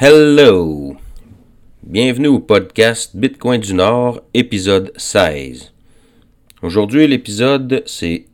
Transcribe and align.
Hello! 0.00 0.96
Bienvenue 1.82 2.28
au 2.28 2.38
podcast 2.38 3.16
Bitcoin 3.16 3.60
du 3.60 3.74
Nord, 3.74 4.20
épisode 4.32 4.92
16. 4.96 5.72
Aujourd'hui, 6.62 7.08
l'épisode, 7.08 7.82
c'est 7.84 8.26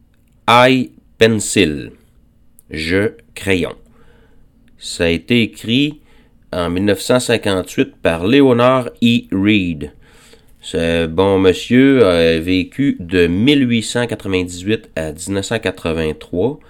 I 0.46 0.90
Pencil. 1.16 1.92
Je 2.69 3.12
crayon. 3.35 3.77
Ça 4.77 5.04
a 5.04 5.08
été 5.08 5.40
écrit 5.40 6.03
en 6.53 6.69
1958 6.69 7.96
par 7.96 8.27
Leonard 8.27 8.91
E. 9.03 9.23
Reed. 9.33 9.93
Ce 10.61 11.07
bon 11.07 11.39
monsieur 11.39 12.07
a 12.07 12.39
vécu 12.41 12.99
de 13.01 13.27
1898 13.27 14.91
à 14.96 15.12
1983. 15.12 16.61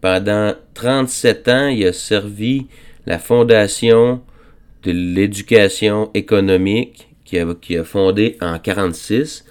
Pendant 0.00 0.54
37 0.74 1.48
ans, 1.48 1.66
il 1.66 1.84
a 1.84 1.92
servi 1.92 2.68
la 3.06 3.18
Fondation 3.18 4.20
de 4.82 4.92
l'éducation 4.92 6.10
économique 6.14 7.08
qui 7.24 7.38
a, 7.38 7.84
fondé 7.84 8.36
en 8.40 8.52
1946. 8.52 9.44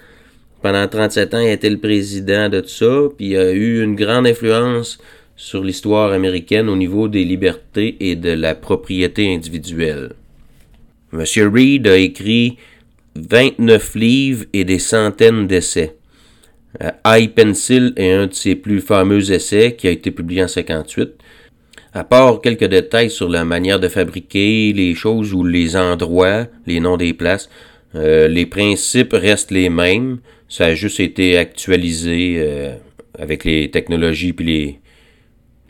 Pendant 0.61 0.87
37 0.87 1.33
ans, 1.33 1.39
il 1.39 1.47
a 1.47 1.53
été 1.53 1.69
le 1.69 1.77
président 1.77 2.49
de 2.49 2.59
tout 2.59 2.67
ça, 2.67 3.01
puis 3.17 3.29
il 3.29 3.37
a 3.37 3.51
eu 3.51 3.81
une 3.81 3.95
grande 3.95 4.27
influence 4.27 4.99
sur 5.37 5.63
l'histoire 5.63 6.11
américaine 6.11 6.67
au 6.67 6.75
niveau 6.75 7.07
des 7.07 7.23
libertés 7.23 7.95
et 8.01 8.17
de 8.17 8.31
la 8.31 8.55
propriété 8.55 9.33
individuelle. 9.33 10.11
Monsieur 11.13 11.47
Reed 11.47 11.87
a 11.87 11.97
écrit 11.97 12.57
29 13.15 13.95
livres 13.95 14.45
et 14.51 14.65
des 14.65 14.79
centaines 14.79 15.47
d'essais. 15.47 15.95
Euh, 16.83 16.91
I 17.05 17.29
Pencil 17.29 17.93
est 17.95 18.11
un 18.11 18.27
de 18.27 18.33
ses 18.33 18.55
plus 18.55 18.81
fameux 18.81 19.31
essais 19.31 19.75
qui 19.75 19.87
a 19.87 19.91
été 19.91 20.11
publié 20.11 20.43
en 20.43 20.47
58. 20.47 21.13
À 21.91 22.03
part 22.03 22.41
quelques 22.41 22.65
détails 22.65 23.09
sur 23.09 23.29
la 23.29 23.45
manière 23.45 23.79
de 23.79 23.87
fabriquer 23.87 24.73
les 24.73 24.93
choses 24.93 25.33
ou 25.33 25.43
les 25.43 25.75
endroits, 25.75 26.45
les 26.67 26.79
noms 26.79 26.97
des 26.97 27.13
places, 27.13 27.49
euh, 27.95 28.27
les 28.27 28.45
principes 28.45 29.13
restent 29.13 29.51
les 29.51 29.69
mêmes. 29.69 30.19
Ça 30.47 30.65
a 30.65 30.75
juste 30.75 30.99
été 30.99 31.37
actualisé 31.37 32.35
euh, 32.37 32.75
avec 33.17 33.43
les 33.43 33.71
technologies 33.71 34.33
puis 34.33 34.45
les, 34.45 34.79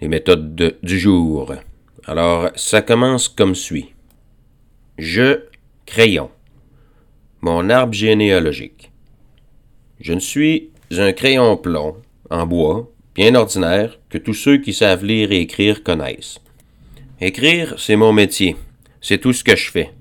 les 0.02 0.08
méthodes 0.10 0.56
de, 0.56 0.76
du 0.84 1.00
jour. 1.00 1.54
Alors, 2.06 2.50
ça 2.56 2.82
commence 2.82 3.30
comme 3.30 3.56
suit. 3.56 3.94
Je, 4.98 5.40
crayon. 5.86 6.30
Mon 7.42 7.70
arbre 7.70 7.94
généalogique. 7.94 8.92
Je 10.02 10.14
ne 10.14 10.20
suis 10.20 10.72
un 10.92 11.14
crayon 11.14 11.56
plomb, 11.56 11.96
en 12.30 12.46
bois, 12.46 12.92
bien 13.20 13.36
ordinaire, 13.36 14.00
que 14.10 14.18
tous 14.18 14.34
ceux 14.34 14.60
qui 14.60 14.72
savent 14.72 15.04
lire 15.04 15.34
et 15.34 15.42
écrire 15.42 15.84
connaissent. 15.84 16.40
Écrire, 17.20 17.76
c'est 17.78 17.98
mon 17.98 18.14
métier. 18.14 18.56
C'est 19.02 19.18
tout 19.18 19.34
ce 19.34 19.44
que 19.44 19.58
je 19.58 19.70
fais. 19.70 19.92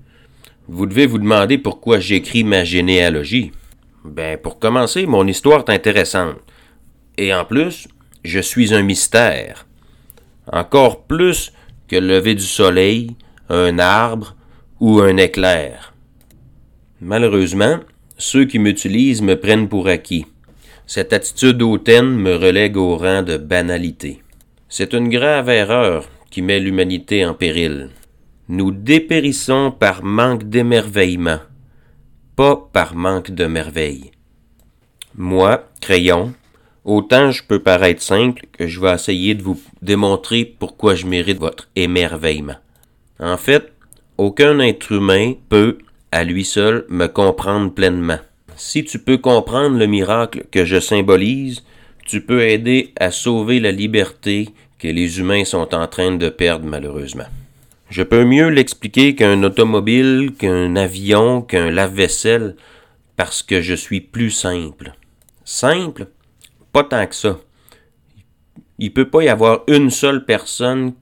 Vous 0.69 0.85
devez 0.85 1.05
vous 1.05 1.17
demander 1.17 1.57
pourquoi 1.57 1.99
j'écris 1.99 2.45
ma 2.45 2.63
généalogie. 2.63 3.51
Ben, 4.05 4.37
pour 4.37 4.57
commencer, 4.57 5.05
mon 5.05 5.27
histoire 5.27 5.65
est 5.67 5.73
intéressante. 5.73 6.37
Et 7.17 7.33
en 7.33 7.43
plus, 7.43 7.89
je 8.23 8.39
suis 8.39 8.73
un 8.73 8.83
mystère. 8.83 9.67
Encore 10.49 11.03
plus 11.03 11.51
que 11.89 11.97
le 11.97 12.07
lever 12.07 12.35
du 12.35 12.45
soleil, 12.45 13.17
un 13.49 13.79
arbre 13.79 14.37
ou 14.79 15.01
un 15.01 15.17
éclair. 15.17 15.93
Malheureusement, 17.01 17.79
ceux 18.17 18.45
qui 18.45 18.59
m'utilisent 18.59 19.21
me 19.21 19.37
prennent 19.37 19.67
pour 19.67 19.89
acquis. 19.89 20.25
Cette 20.91 21.13
attitude 21.13 21.61
hautaine 21.61 22.15
me 22.15 22.35
relègue 22.35 22.75
au 22.75 22.97
rang 22.97 23.21
de 23.21 23.37
banalité. 23.37 24.23
C'est 24.69 24.93
une 24.93 25.07
grave 25.07 25.47
erreur 25.47 26.09
qui 26.31 26.41
met 26.41 26.59
l'humanité 26.59 27.23
en 27.23 27.35
péril. 27.35 27.91
Nous 28.47 28.71
dépérissons 28.71 29.69
par 29.69 30.03
manque 30.03 30.45
d'émerveillement, 30.45 31.41
pas 32.35 32.55
par 32.73 32.95
manque 32.95 33.29
de 33.29 33.45
merveille. 33.45 34.09
Moi, 35.13 35.63
crayon, 35.79 36.33
autant 36.83 37.29
je 37.29 37.43
peux 37.43 37.59
paraître 37.59 38.01
simple 38.01 38.47
que 38.51 38.65
je 38.65 38.79
vais 38.79 38.95
essayer 38.95 39.35
de 39.35 39.43
vous 39.43 39.61
démontrer 39.83 40.43
pourquoi 40.43 40.95
je 40.95 41.05
mérite 41.05 41.37
votre 41.37 41.69
émerveillement. 41.75 42.57
En 43.19 43.37
fait, 43.37 43.73
aucun 44.17 44.57
être 44.57 44.91
humain 44.91 45.33
peut, 45.49 45.77
à 46.11 46.23
lui 46.23 46.45
seul, 46.45 46.87
me 46.89 47.05
comprendre 47.05 47.71
pleinement. 47.71 48.17
Si 48.59 48.83
tu 48.83 48.99
peux 48.99 49.17
comprendre 49.17 49.77
le 49.77 49.87
miracle 49.87 50.43
que 50.51 50.65
je 50.65 50.81
symbolise, 50.81 51.63
tu 52.05 52.19
peux 52.19 52.41
aider 52.41 52.93
à 52.99 53.09
sauver 53.09 53.61
la 53.61 53.71
liberté 53.71 54.49
que 54.79 54.89
les 54.89 55.17
humains 55.17 55.45
sont 55.45 55.73
en 55.73 55.87
train 55.87 56.17
de 56.17 56.27
perdre 56.27 56.65
malheureusement. 56.65 57.27
Je 57.89 58.03
peux 58.03 58.25
mieux 58.25 58.49
l'expliquer 58.49 59.15
qu'un 59.15 59.43
automobile, 59.43 60.33
qu'un 60.37 60.75
avion, 60.75 61.41
qu'un 61.41 61.71
lave-vaisselle, 61.71 62.57
parce 63.15 63.43
que 63.43 63.61
je 63.61 63.75
suis 63.75 64.01
plus 64.01 64.29
simple. 64.29 64.91
Simple? 65.45 66.07
Pas 66.73 66.83
tant 66.83 67.07
que 67.07 67.15
ça. 67.15 67.39
Il 68.77 68.91
peut 68.91 69.09
pas 69.09 69.23
y 69.23 69.29
avoir 69.29 69.61
une 69.67 69.89
seule 69.89 70.25
personne 70.25 70.95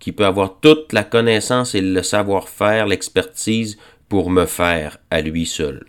qui 0.00 0.10
peut 0.10 0.26
avoir 0.26 0.58
toute 0.58 0.92
la 0.92 1.04
connaissance 1.04 1.76
et 1.76 1.82
le 1.82 2.02
savoir-faire, 2.02 2.88
l'expertise 2.88 3.78
pour 4.08 4.28
me 4.28 4.44
faire 4.44 4.98
à 5.12 5.20
lui 5.20 5.46
seul. 5.46 5.86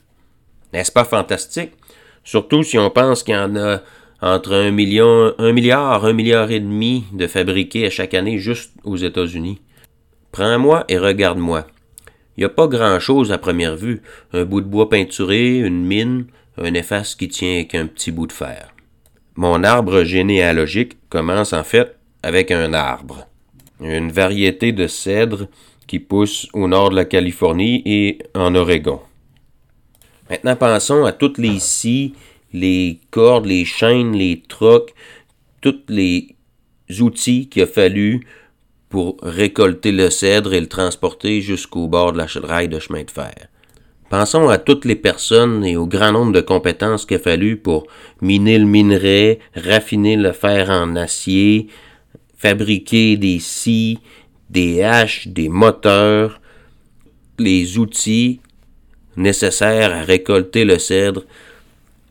N'est-ce 0.74 0.92
pas 0.92 1.04
fantastique? 1.04 1.72
Surtout 2.24 2.64
si 2.64 2.78
on 2.78 2.90
pense 2.90 3.24
qu'il 3.24 3.34
y 3.34 3.38
en 3.38 3.56
a 3.56 3.82
entre 4.22 4.54
un 4.54 4.72
million, 4.72 5.34
un 5.38 5.52
milliard, 5.52 6.06
un 6.06 6.14
milliard 6.14 6.52
et 6.52 6.60
demi 6.60 7.06
de 7.12 7.28
fabriqués 7.28 7.88
à 7.88 7.90
chaque 7.90 8.14
année 8.14 8.38
juste 8.38 8.72
aux 8.84 8.98
États-Unis. 8.98 9.62
Prends-moi 10.32 10.86
et 10.88 10.98
regarde-moi. 10.98 11.66
Il 12.38 12.42
n'y 12.42 12.46
a 12.46 12.50
pas 12.50 12.68
grand-chose 12.68 13.32
à 13.32 13.38
première 13.38 13.76
vue. 13.76 14.02
Un 14.32 14.46
bout 14.46 14.62
de 14.62 14.68
bois 14.68 14.90
peinturé, 14.90 15.58
une 15.58 15.84
mine, 15.84 16.28
un 16.58 16.74
efface 16.74 17.16
qui 17.16 17.28
tient 17.28 17.56
avec 17.56 17.76
un 17.76 17.88
petit 17.88 18.12
bout 18.12 18.28
de 18.28 18.32
fer. 18.32 18.74
Mon 19.36 19.64
arbre 19.64 20.04
généalogique 20.04 20.98
commence 21.10 21.54
en 21.54 21.64
fait 21.64 21.98
avec 22.24 22.52
un 22.52 22.74
arbre. 22.74 23.28
Une 23.80 24.12
variété 24.12 24.72
de 24.72 24.88
cèdres 24.88 25.48
qui 25.88 26.00
pousse 26.00 26.48
au 26.54 26.68
nord 26.68 26.92
de 26.92 26.96
la 26.96 27.06
Californie 27.06 27.82
et 27.86 28.20
en 28.36 28.54
Oregon. 28.56 29.02
Maintenant, 30.32 30.56
pensons 30.56 31.04
à 31.04 31.12
toutes 31.12 31.38
les 31.38 31.60
scies, 31.60 32.14
les 32.54 33.02
cordes, 33.12 33.48
les 33.48 33.66
chaînes, 33.66 34.14
les 34.14 34.42
trocs, 34.48 34.94
tous 35.60 35.82
les 35.90 36.38
outils 37.02 37.50
qu'il 37.50 37.64
a 37.64 37.68
fallu 37.68 38.26
pour 38.88 39.18
récolter 39.22 39.92
le 39.92 40.10
cèdre 40.10 40.54
et 40.54 40.62
le 40.62 40.70
transporter 40.70 41.42
jusqu'au 41.42 41.90
bord 41.90 42.14
de 42.14 42.20
la 42.20 42.28
rail 42.44 42.70
de 42.70 42.80
chemin 42.80 43.04
de 43.04 43.12
fer. 43.12 43.50
Pensons 44.10 44.48
à 44.48 44.58
toutes 44.58 44.86
les 44.86 44.96
personnes 44.96 45.66
et 45.66 45.76
au 45.76 45.86
grand 45.86 46.14
nombre 46.14 46.32
de 46.32 46.40
compétences 46.40 47.06
qu'il 47.06 47.18
a 47.18 47.20
fallu 47.20 47.58
pour 47.58 47.88
miner 48.22 48.58
le 48.58 48.66
minerai, 48.66 49.40
raffiner 49.54 50.16
le 50.16 50.32
fer 50.32 50.70
en 50.70 50.96
acier, 50.96 51.68
fabriquer 52.38 53.18
des 53.18 53.40
scies, 53.40 54.00
des 54.50 54.82
haches, 54.82 55.28
des 55.28 55.50
moteurs, 55.50 56.40
les 57.38 57.78
outils 57.78 58.40
nécessaires 59.16 59.94
à 59.94 60.04
récolter 60.04 60.66
le 60.66 60.80
cèdre 60.80 61.26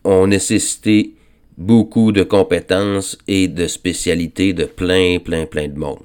ont 0.03 0.27
nécessité 0.27 1.13
beaucoup 1.57 2.11
de 2.11 2.23
compétences 2.23 3.17
et 3.27 3.47
de 3.47 3.67
spécialités 3.67 4.53
de 4.53 4.65
plein, 4.65 5.19
plein, 5.19 5.45
plein 5.45 5.67
de 5.67 5.77
monde. 5.77 5.99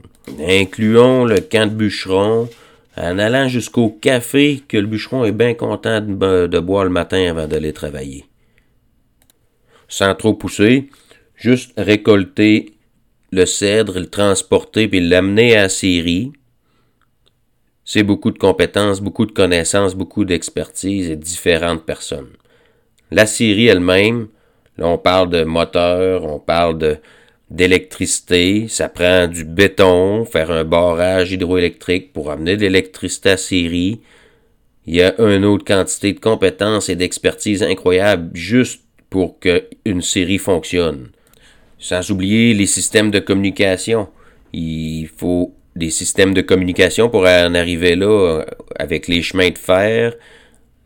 Incluons 0.47 1.25
le 1.25 1.41
camp 1.41 1.71
de 1.71 1.75
bûcheron, 1.75 2.49
en 2.97 3.19
allant 3.19 3.49
jusqu'au 3.49 3.91
café 3.91 4.63
que 4.67 4.77
le 4.77 4.87
bûcheron 4.87 5.25
est 5.25 5.33
bien 5.33 5.55
content 5.55 6.01
de, 6.01 6.59
boire 6.59 6.85
le 6.85 6.91
matin 6.91 7.31
avant 7.31 7.47
d'aller 7.47 7.73
travailler. 7.73 8.25
Sans 9.89 10.15
trop 10.15 10.35
pousser, 10.35 10.89
juste 11.37 11.73
récolter 11.77 12.75
le 13.31 13.47
cèdre, 13.47 13.99
le 13.99 14.07
transporter 14.07 14.89
puis 14.89 15.01
l'amener 15.01 15.57
à 15.57 15.63
la 15.63 15.69
scierie, 15.69 16.33
c'est 17.87 18.03
beaucoup 18.03 18.33
de 18.33 18.39
compétences, 18.39 19.01
beaucoup 19.01 19.25
de 19.27 19.33
connaissances, 19.33 19.95
beaucoup 19.95 20.25
d'expertise 20.25 21.09
et 21.09 21.17
différentes 21.17 21.85
personnes. 21.85 22.33
La 23.13 23.27
scierie 23.27 23.69
elle-même, 23.69 24.27
là 24.77 24.89
on 24.89 24.99
parle 24.99 25.31
de 25.31 25.45
moteur, 25.45 26.25
on 26.25 26.41
parle 26.41 26.99
d'électricité, 27.49 28.67
ça 28.69 28.89
prend 28.89 29.29
du 29.29 29.45
béton, 29.45 30.25
faire 30.25 30.51
un 30.51 30.65
barrage 30.65 31.31
hydroélectrique 31.31 32.13
pour 32.13 32.33
amener 32.33 32.57
de 32.57 32.63
l'électricité 32.63 33.31
à 33.31 33.37
scierie. 33.37 34.01
Il 34.87 34.97
y 34.97 35.03
a 35.03 35.15
une 35.21 35.45
autre 35.45 35.65
quantité 35.65 36.13
de 36.13 36.19
compétences 36.19 36.89
et 36.89 36.97
d'expertise 36.97 37.63
incroyable 37.63 38.31
juste 38.35 38.83
pour 39.11 39.39
qu'une 39.39 40.03
série 40.03 40.39
fonctionne. 40.39 41.11
Sans 41.79 42.11
oublier 42.11 42.53
les 42.53 42.67
systèmes 42.67 43.13
de 43.13 43.21
communication. 43.21 44.09
Il 44.53 45.09
faut 45.09 45.56
des 45.77 45.91
systèmes 45.91 46.35
de 46.35 46.41
communication 46.41 47.09
pour 47.09 47.23
en 47.23 47.55
arriver 47.55 47.95
là 47.95 48.07
euh, 48.07 48.45
avec 48.77 49.07
les 49.09 49.23
chemins 49.23 49.51
de 49.51 49.59
fer, 49.59 50.15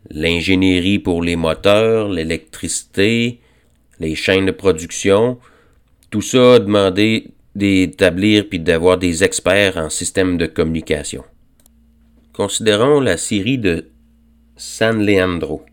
l'ingénierie 0.09 0.99
pour 0.99 1.23
les 1.23 1.37
moteurs, 1.37 2.09
l'électricité, 2.09 3.39
les 3.99 4.15
chaînes 4.15 4.45
de 4.45 4.51
production. 4.51 5.39
Tout 6.09 6.21
ça 6.21 6.55
a 6.55 6.59
demandé 6.59 7.31
d'établir 7.55 8.47
puis 8.49 8.59
d'avoir 8.59 8.97
des 8.97 9.23
experts 9.23 9.77
en 9.77 9.89
système 9.89 10.37
de 10.37 10.45
communication. 10.45 11.23
Considérons 12.33 12.99
la 12.99 13.17
scierie 13.17 13.57
de 13.57 13.87
San 14.57 15.05
Leandro. 15.05 15.65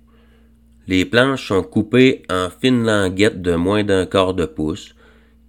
Les 0.87 1.05
planches 1.05 1.49
sont 1.49 1.63
coupées 1.63 2.23
en 2.31 2.49
fines 2.51 2.85
languettes 2.85 3.43
de 3.43 3.55
moins 3.55 3.85
d'un 3.85 4.07
quart 4.07 4.35
de 4.35 4.47
pouce, 4.47 4.95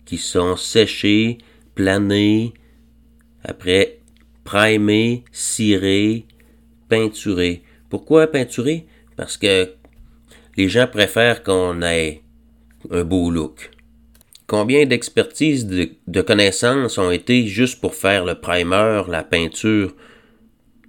qui 0.06 0.18
sont 0.18 0.56
séchées, 0.56 1.38
planées, 1.76 2.54
après 3.44 4.00
primées, 4.44 5.24
cirées, 5.32 6.26
peinturées. 6.88 7.64
Pourquoi 7.90 8.28
peinturées? 8.28 8.88
Parce 9.16 9.38
que 9.38 9.70
les 10.58 10.70
gens 10.70 10.88
préfèrent 10.88 11.44
qu'on 11.44 11.82
ait 11.82 12.22
un 12.92 13.04
beau 13.04 13.30
look. 13.30 13.72
Combien 14.48 14.86
d'expertises 14.86 15.68
de, 15.68 16.22
connaissances 16.22 16.98
ont 16.98 17.12
été 17.12 17.46
juste 17.46 17.80
pour 17.80 17.94
faire 17.94 18.26
le 18.26 18.36
primer, 18.36 19.04
la 19.08 19.24
peinture, 19.24 19.94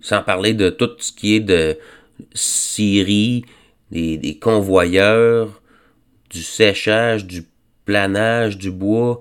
sans 0.00 0.23
parler 0.23 0.55
de 0.55 0.70
tout 0.70 0.93
ce 0.99 1.12
qui 1.12 1.35
est 1.35 1.41
de 1.41 1.76
scierie, 2.32 3.44
des, 3.91 4.38
convoyeurs, 4.41 5.61
du 6.31 6.43
séchage, 6.43 7.26
du 7.26 7.44
planage, 7.85 8.56
du 8.56 8.70
bois? 8.70 9.20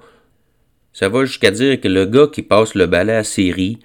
Ça 0.99 1.07
va 1.07 1.23
jusqu'à 1.23 1.51
dire 1.51 1.79
que 1.79 1.87
le 1.87 2.05
gars 2.05 2.27
qui 2.27 2.41
passe 2.41 2.75
le 2.75 2.85
balai 2.85 3.13
à 3.13 3.23
série 3.23 3.79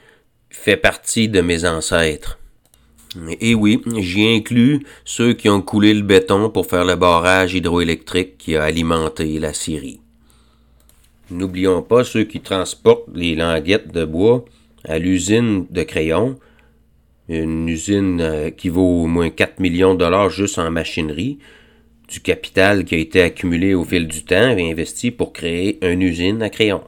fait 0.50 0.76
partie 0.76 1.28
de 1.28 1.42
mes 1.42 1.64
ancêtres. 1.64 2.40
Et 3.40 3.54
oui, 3.54 3.80
j'y 3.98 4.26
inclus 4.26 4.84
ceux 5.04 5.32
qui 5.32 5.48
ont 5.48 5.62
coulé 5.62 5.94
le 5.94 6.02
béton 6.02 6.50
pour 6.50 6.66
faire 6.66 6.84
le 6.84 6.96
barrage 6.96 7.54
hydroélectrique 7.54 8.36
qui 8.36 8.56
a 8.56 8.64
alimenté 8.64 9.38
la 9.38 9.52
Syrie. 9.52 10.00
N'oublions 11.30 11.82
pas 11.82 12.02
ceux 12.02 12.24
qui 12.24 12.40
transportent 12.40 13.06
les 13.14 13.36
languettes 13.36 13.92
de 13.92 14.04
bois 14.04 14.44
à 14.82 14.98
l'usine 14.98 15.66
de 15.70 15.84
crayons, 15.84 16.36
une 17.28 17.68
usine 17.68 18.20
euh, 18.20 18.50
qui 18.50 18.70
vaut 18.70 19.04
au 19.04 19.06
moins 19.06 19.30
4 19.30 19.60
millions 19.60 19.94
de 19.94 20.00
dollars 20.00 20.30
juste 20.30 20.58
en 20.58 20.68
machinerie, 20.68 21.38
du 22.08 22.18
capital 22.18 22.84
qui 22.84 22.96
a 22.96 22.98
été 22.98 23.22
accumulé 23.22 23.72
au 23.72 23.84
fil 23.84 24.08
du 24.08 24.24
temps 24.24 24.50
et 24.50 24.68
investi 24.72 25.12
pour 25.12 25.32
créer 25.32 25.78
une 25.88 26.02
usine 26.02 26.42
à 26.42 26.50
crayons. 26.50 26.82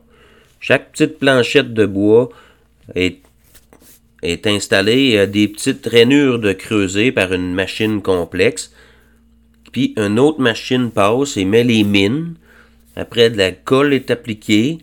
Chaque 0.67 0.91
petite 0.91 1.21
planchette 1.21 1.75
de 1.75 1.87
bois 1.87 2.29
est 2.97 3.19
est 4.25 4.49
installé 4.49 5.17
à 5.17 5.29
des 5.29 5.47
petites 5.47 5.87
rainures 5.87 6.41
de 6.41 6.53
creuset 6.53 7.13
par 7.13 7.33
une 7.33 7.55
machine 7.55 8.03
complexe. 8.03 8.75
Puis 9.71 9.95
une 9.97 10.19
autre 10.19 10.41
machine 10.41 10.91
passe 10.91 11.37
et 11.37 11.45
met 11.45 11.63
les 11.63 11.85
mines. 11.85 12.35
Après, 12.97 13.31
de 13.31 13.37
la 13.37 13.53
colle 13.53 13.95
est 13.95 14.11
appliquée. 14.11 14.79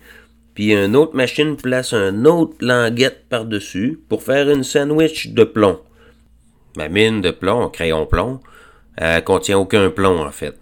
Puis 0.53 0.71
une 0.71 0.95
autre 0.95 1.17
machine 1.17 1.57
place 1.57 1.91
un 1.91 2.23
autre 2.23 2.55
languette 2.61 3.25
par-dessus 3.27 3.99
pour 4.07 4.23
faire 4.23 4.49
une 4.49 4.63
sandwich 4.63 5.33
de 5.33 5.43
plomb. 5.43 5.81
Ma 6.77 6.87
mine 6.87 7.19
de 7.19 7.31
plomb, 7.31 7.67
crayon 7.67 8.05
plomb, 8.05 8.39
elle 8.95 9.21
contient 9.25 9.57
aucun 9.57 9.89
plomb 9.89 10.21
en 10.21 10.31
fait. 10.31 10.55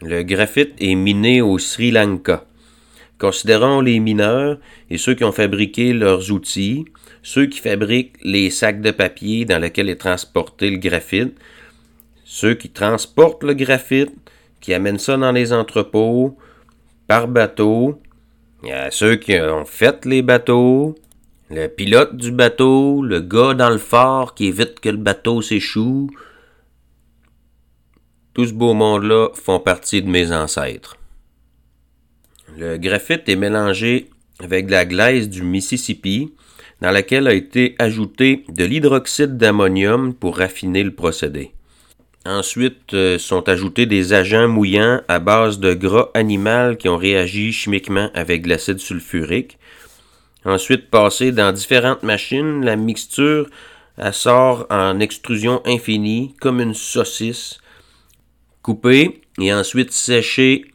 Le 0.00 0.22
graphite 0.22 0.72
est 0.78 0.94
miné 0.94 1.42
au 1.42 1.58
Sri 1.58 1.90
Lanka. 1.90 2.46
Considérons 3.18 3.80
les 3.80 4.00
mineurs 4.00 4.58
et 4.90 4.98
ceux 4.98 5.14
qui 5.14 5.24
ont 5.24 5.32
fabriqué 5.32 5.92
leurs 5.92 6.30
outils, 6.32 6.84
ceux 7.22 7.46
qui 7.46 7.60
fabriquent 7.60 8.16
les 8.22 8.50
sacs 8.50 8.80
de 8.80 8.90
papier 8.90 9.44
dans 9.44 9.58
lesquels 9.58 9.88
est 9.88 9.96
transporté 9.96 10.70
le 10.70 10.78
graphite, 10.78 11.34
ceux 12.24 12.54
qui 12.54 12.70
transportent 12.70 13.44
le 13.44 13.54
graphite, 13.54 14.12
qui 14.60 14.74
amènent 14.74 14.98
ça 14.98 15.16
dans 15.16 15.32
les 15.32 15.52
entrepôts 15.52 16.36
par 17.06 17.28
bateau, 17.28 18.00
ceux 18.90 19.16
qui 19.16 19.38
ont 19.38 19.64
fait 19.64 20.04
les 20.06 20.22
bateaux, 20.22 20.94
le 21.50 21.68
pilote 21.68 22.16
du 22.16 22.32
bateau, 22.32 23.02
le 23.02 23.20
gars 23.20 23.54
dans 23.54 23.70
le 23.70 23.78
phare 23.78 24.34
qui 24.34 24.46
évite 24.46 24.80
que 24.80 24.88
le 24.88 24.96
bateau 24.96 25.42
s'échoue. 25.42 26.10
Tout 28.32 28.46
ce 28.46 28.52
beau 28.52 28.74
monde-là 28.74 29.28
font 29.34 29.60
partie 29.60 30.02
de 30.02 30.08
mes 30.08 30.32
ancêtres. 30.32 30.96
Le 32.56 32.76
graphite 32.76 33.28
est 33.28 33.36
mélangé 33.36 34.10
avec 34.38 34.66
de 34.66 34.70
la 34.70 34.84
glaise 34.84 35.28
du 35.28 35.42
Mississippi, 35.42 36.32
dans 36.80 36.92
laquelle 36.92 37.26
a 37.26 37.34
été 37.34 37.74
ajouté 37.80 38.44
de 38.48 38.64
l'hydroxyde 38.64 39.36
d'ammonium 39.36 40.14
pour 40.14 40.38
raffiner 40.38 40.84
le 40.84 40.92
procédé. 40.92 41.52
Ensuite 42.24 42.94
euh, 42.94 43.18
sont 43.18 43.48
ajoutés 43.48 43.86
des 43.86 44.12
agents 44.12 44.48
mouillants 44.48 45.00
à 45.08 45.18
base 45.18 45.58
de 45.58 45.74
gras 45.74 46.10
animal 46.14 46.76
qui 46.76 46.88
ont 46.88 46.96
réagi 46.96 47.52
chimiquement 47.52 48.10
avec 48.14 48.46
l'acide 48.46 48.78
sulfurique. 48.78 49.58
Ensuite, 50.44 50.90
passé 50.90 51.32
dans 51.32 51.52
différentes 51.52 52.02
machines, 52.02 52.64
la 52.64 52.76
mixture 52.76 53.48
sort 54.12 54.66
en 54.70 55.00
extrusion 55.00 55.62
infinie 55.64 56.34
comme 56.40 56.60
une 56.60 56.74
saucisse, 56.74 57.58
coupée 58.62 59.22
et 59.38 59.52
ensuite 59.52 59.92
séchée 59.92 60.66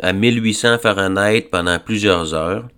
à 0.00 0.12
1800 0.12 0.78
Fahrenheit 0.78 1.48
pendant 1.50 1.78
plusieurs 1.78 2.34
heures. 2.34 2.68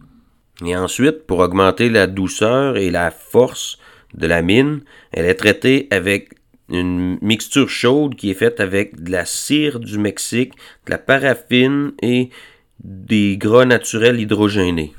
Et 0.64 0.76
ensuite, 0.76 1.26
pour 1.26 1.40
augmenter 1.40 1.88
la 1.88 2.06
douceur 2.06 2.76
et 2.76 2.90
la 2.90 3.10
force 3.10 3.78
de 4.14 4.26
la 4.26 4.42
mine, 4.42 4.82
elle 5.12 5.26
est 5.26 5.34
traitée 5.34 5.88
avec 5.90 6.34
une 6.68 7.18
mixture 7.20 7.68
chaude 7.68 8.14
qui 8.14 8.30
est 8.30 8.34
faite 8.34 8.60
avec 8.60 9.02
de 9.02 9.10
la 9.10 9.24
cire 9.24 9.80
du 9.80 9.98
Mexique, 9.98 10.52
de 10.86 10.92
la 10.92 10.98
paraffine 10.98 11.92
et 12.00 12.30
des 12.82 13.36
gras 13.36 13.64
naturels 13.64 14.20
hydrogénés. 14.20 14.94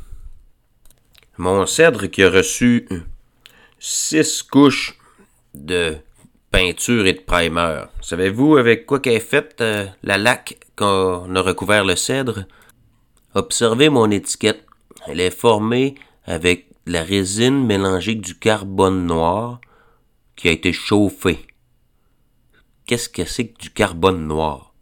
Mon 1.38 1.66
cèdre 1.66 2.08
qui 2.08 2.24
a 2.24 2.30
reçu 2.30 2.88
six 3.80 4.44
couches 4.44 4.98
de 5.54 5.96
peinture 6.56 7.06
et 7.06 7.12
de 7.12 7.20
primer. 7.20 7.84
Savez-vous 8.00 8.56
avec 8.56 8.86
quoi 8.86 9.02
qu'est 9.02 9.20
faite 9.20 9.58
euh, 9.60 9.88
la 10.04 10.18
laque 10.18 10.58
qu'on 10.78 11.36
a 11.36 11.42
recouvert 11.42 11.84
le 11.84 11.98
cèdre? 11.98 12.46
Observez 13.34 13.90
mon 13.90 14.10
étiquette. 14.10 14.64
Elle 15.06 15.20
est 15.20 15.38
formée 15.38 15.96
avec 16.24 16.68
la 16.86 17.04
résine 17.04 17.66
mélangée 17.66 18.16
du 18.16 18.36
carbone 18.36 19.06
noir 19.06 19.60
qui 20.38 20.48
a 20.48 20.52
été 20.52 20.72
chauffé. 20.72 21.40
Qu'est-ce 22.86 23.10
que 23.10 23.26
c'est 23.26 23.48
que 23.48 23.60
du 23.60 23.70
carbone 23.72 24.26
noir? 24.26 24.74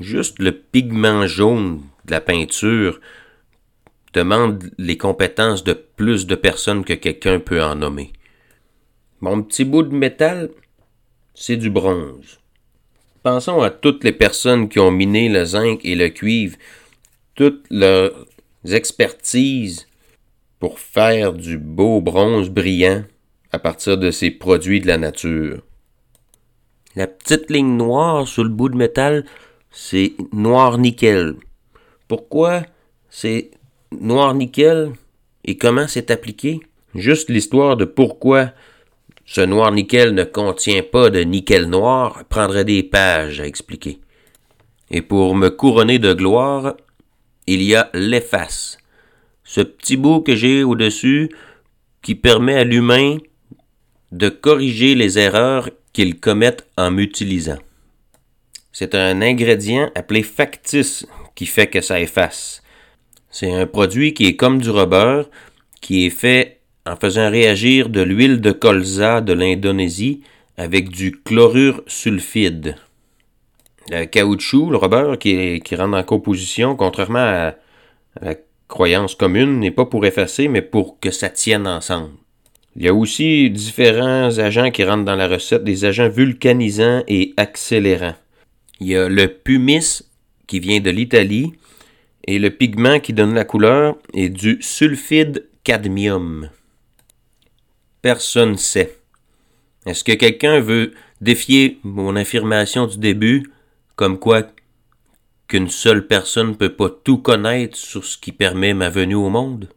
Juste 0.00 0.38
le 0.38 0.52
pigment 0.52 1.26
jaune 1.26 1.82
de 2.06 2.12
la 2.12 2.22
peinture 2.22 2.98
demande 4.14 4.70
les 4.78 4.96
compétences 4.96 5.62
de 5.62 5.74
plus 5.74 6.26
de 6.26 6.36
personnes 6.36 6.86
que 6.86 6.94
quelqu'un 6.94 7.38
peut 7.38 7.62
en 7.62 7.74
nommer. 7.74 8.14
Mon 9.20 9.42
petit 9.42 9.64
bout 9.64 9.82
de 9.82 9.94
métal, 9.94 10.48
c'est 11.34 11.56
du 11.56 11.70
bronze. 11.70 12.38
Pensons 13.22 13.60
à 13.62 13.70
toutes 13.70 14.04
les 14.04 14.12
personnes 14.12 14.68
qui 14.68 14.78
ont 14.78 14.90
miné 14.90 15.28
le 15.28 15.44
zinc 15.44 15.84
et 15.84 15.94
le 15.94 16.08
cuivre, 16.08 16.56
toutes 17.34 17.64
leurs 17.70 18.26
expertises 18.64 19.86
pour 20.58 20.78
faire 20.78 21.32
du 21.32 21.58
beau 21.58 22.00
bronze 22.00 22.50
brillant 22.50 23.04
à 23.52 23.58
partir 23.58 23.98
de 23.98 24.10
ces 24.10 24.30
produits 24.30 24.80
de 24.80 24.86
la 24.86 24.98
nature. 24.98 25.62
La 26.94 27.06
petite 27.06 27.50
ligne 27.50 27.76
noire 27.76 28.28
sur 28.28 28.44
le 28.44 28.50
bout 28.50 28.68
de 28.68 28.76
métal, 28.76 29.24
c'est 29.70 30.12
noir 30.32 30.78
nickel. 30.78 31.36
Pourquoi 32.08 32.62
c'est 33.08 33.50
noir 33.90 34.34
nickel 34.34 34.92
et 35.44 35.56
comment 35.56 35.88
c'est 35.88 36.10
appliqué? 36.10 36.60
Juste 36.94 37.30
l'histoire 37.30 37.76
de 37.76 37.84
pourquoi 37.84 38.52
ce 39.24 39.40
noir 39.40 39.72
nickel 39.72 40.14
ne 40.14 40.24
contient 40.24 40.82
pas 40.82 41.10
de 41.10 41.20
nickel 41.20 41.66
noir 41.66 42.24
prendrait 42.28 42.64
des 42.64 42.82
pages 42.82 43.40
à 43.40 43.46
expliquer. 43.46 44.00
Et 44.90 45.02
pour 45.02 45.34
me 45.34 45.48
couronner 45.48 45.98
de 45.98 46.12
gloire, 46.12 46.74
il 47.46 47.62
y 47.62 47.74
a 47.74 47.90
l'efface, 47.94 48.78
ce 49.44 49.60
petit 49.60 49.96
bout 49.96 50.20
que 50.20 50.36
j'ai 50.36 50.62
au-dessus 50.64 51.30
qui 52.02 52.14
permet 52.14 52.54
à 52.54 52.64
l'humain 52.64 53.18
de 54.10 54.28
corriger 54.28 54.94
les 54.94 55.18
erreurs 55.18 55.70
qu'il 55.92 56.20
commette 56.20 56.68
en 56.76 56.90
m'utilisant. 56.90 57.58
C'est 58.72 58.94
un 58.94 59.20
ingrédient 59.22 59.90
appelé 59.94 60.22
factice 60.22 61.06
qui 61.34 61.46
fait 61.46 61.66
que 61.66 61.80
ça 61.80 62.00
efface. 62.00 62.62
C'est 63.30 63.52
un 63.52 63.66
produit 63.66 64.14
qui 64.14 64.26
est 64.26 64.36
comme 64.36 64.60
du 64.60 64.70
rubber, 64.70 65.24
qui 65.80 66.06
est 66.06 66.10
fait 66.10 66.61
en 66.86 66.96
faisant 66.96 67.30
réagir 67.30 67.88
de 67.88 68.00
l'huile 68.00 68.40
de 68.40 68.52
colza 68.52 69.20
de 69.20 69.32
l'Indonésie 69.32 70.22
avec 70.56 70.90
du 70.90 71.12
chlorure 71.12 71.82
sulfide. 71.86 72.76
Le 73.90 74.04
caoutchouc, 74.04 74.70
le 74.70 74.76
rubber 74.76 75.16
qui, 75.18 75.60
qui 75.60 75.76
rentre 75.76 75.96
en 75.96 76.02
composition, 76.02 76.76
contrairement 76.76 77.18
à, 77.18 77.54
la 78.20 78.34
croyance 78.68 79.14
commune, 79.14 79.58
n'est 79.58 79.70
pas 79.70 79.86
pour 79.86 80.04
effacer, 80.06 80.48
mais 80.48 80.62
pour 80.62 80.98
que 81.00 81.10
ça 81.10 81.28
tienne 81.28 81.66
ensemble. 81.66 82.12
Il 82.76 82.84
y 82.84 82.88
a 82.88 82.94
aussi 82.94 83.50
différents 83.50 84.38
agents 84.38 84.70
qui 84.70 84.84
rentrent 84.84 85.04
dans 85.04 85.16
la 85.16 85.28
recette, 85.28 85.64
des 85.64 85.84
agents 85.84 86.08
vulcanisants 86.08 87.02
et 87.06 87.34
accélérants. 87.36 88.14
Il 88.80 88.88
y 88.88 88.96
a 88.96 89.08
le 89.08 89.28
pumice 89.28 90.08
qui 90.46 90.58
vient 90.58 90.80
de 90.80 90.90
l'Italie 90.90 91.52
et 92.26 92.38
le 92.38 92.50
pigment 92.50 92.98
qui 92.98 93.12
donne 93.12 93.34
la 93.34 93.44
couleur 93.44 93.96
est 94.14 94.28
du 94.28 94.58
sulfide 94.60 95.46
cadmium 95.64 96.48
personne 98.02 98.56
sait. 98.58 98.98
Est-ce 99.86 100.04
que 100.04 100.12
quelqu'un 100.12 100.60
veut 100.60 100.92
défier 101.20 101.78
mon 101.84 102.16
affirmation 102.16 102.86
du 102.86 102.98
début, 102.98 103.50
comme 103.96 104.18
quoi 104.18 104.42
qu'une 105.48 105.70
seule 105.70 106.06
personne 106.06 106.48
ne 106.48 106.54
peut 106.54 106.74
pas 106.74 106.90
tout 106.90 107.18
connaître 107.18 107.76
sur 107.76 108.04
ce 108.04 108.18
qui 108.18 108.32
permet 108.32 108.74
ma 108.74 108.90
venue 108.90 109.14
au 109.14 109.28
monde? 109.28 109.68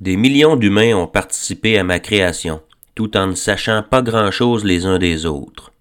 Des 0.00 0.16
millions 0.16 0.56
d'humains 0.56 0.96
ont 0.96 1.06
participé 1.06 1.78
à 1.78 1.84
ma 1.84 2.00
création, 2.00 2.62
tout 2.94 3.16
en 3.16 3.28
ne 3.28 3.34
sachant 3.34 3.82
pas 3.82 4.02
grand-chose 4.02 4.64
les 4.64 4.86
uns 4.86 4.98
des 4.98 5.26
autres. 5.26 5.72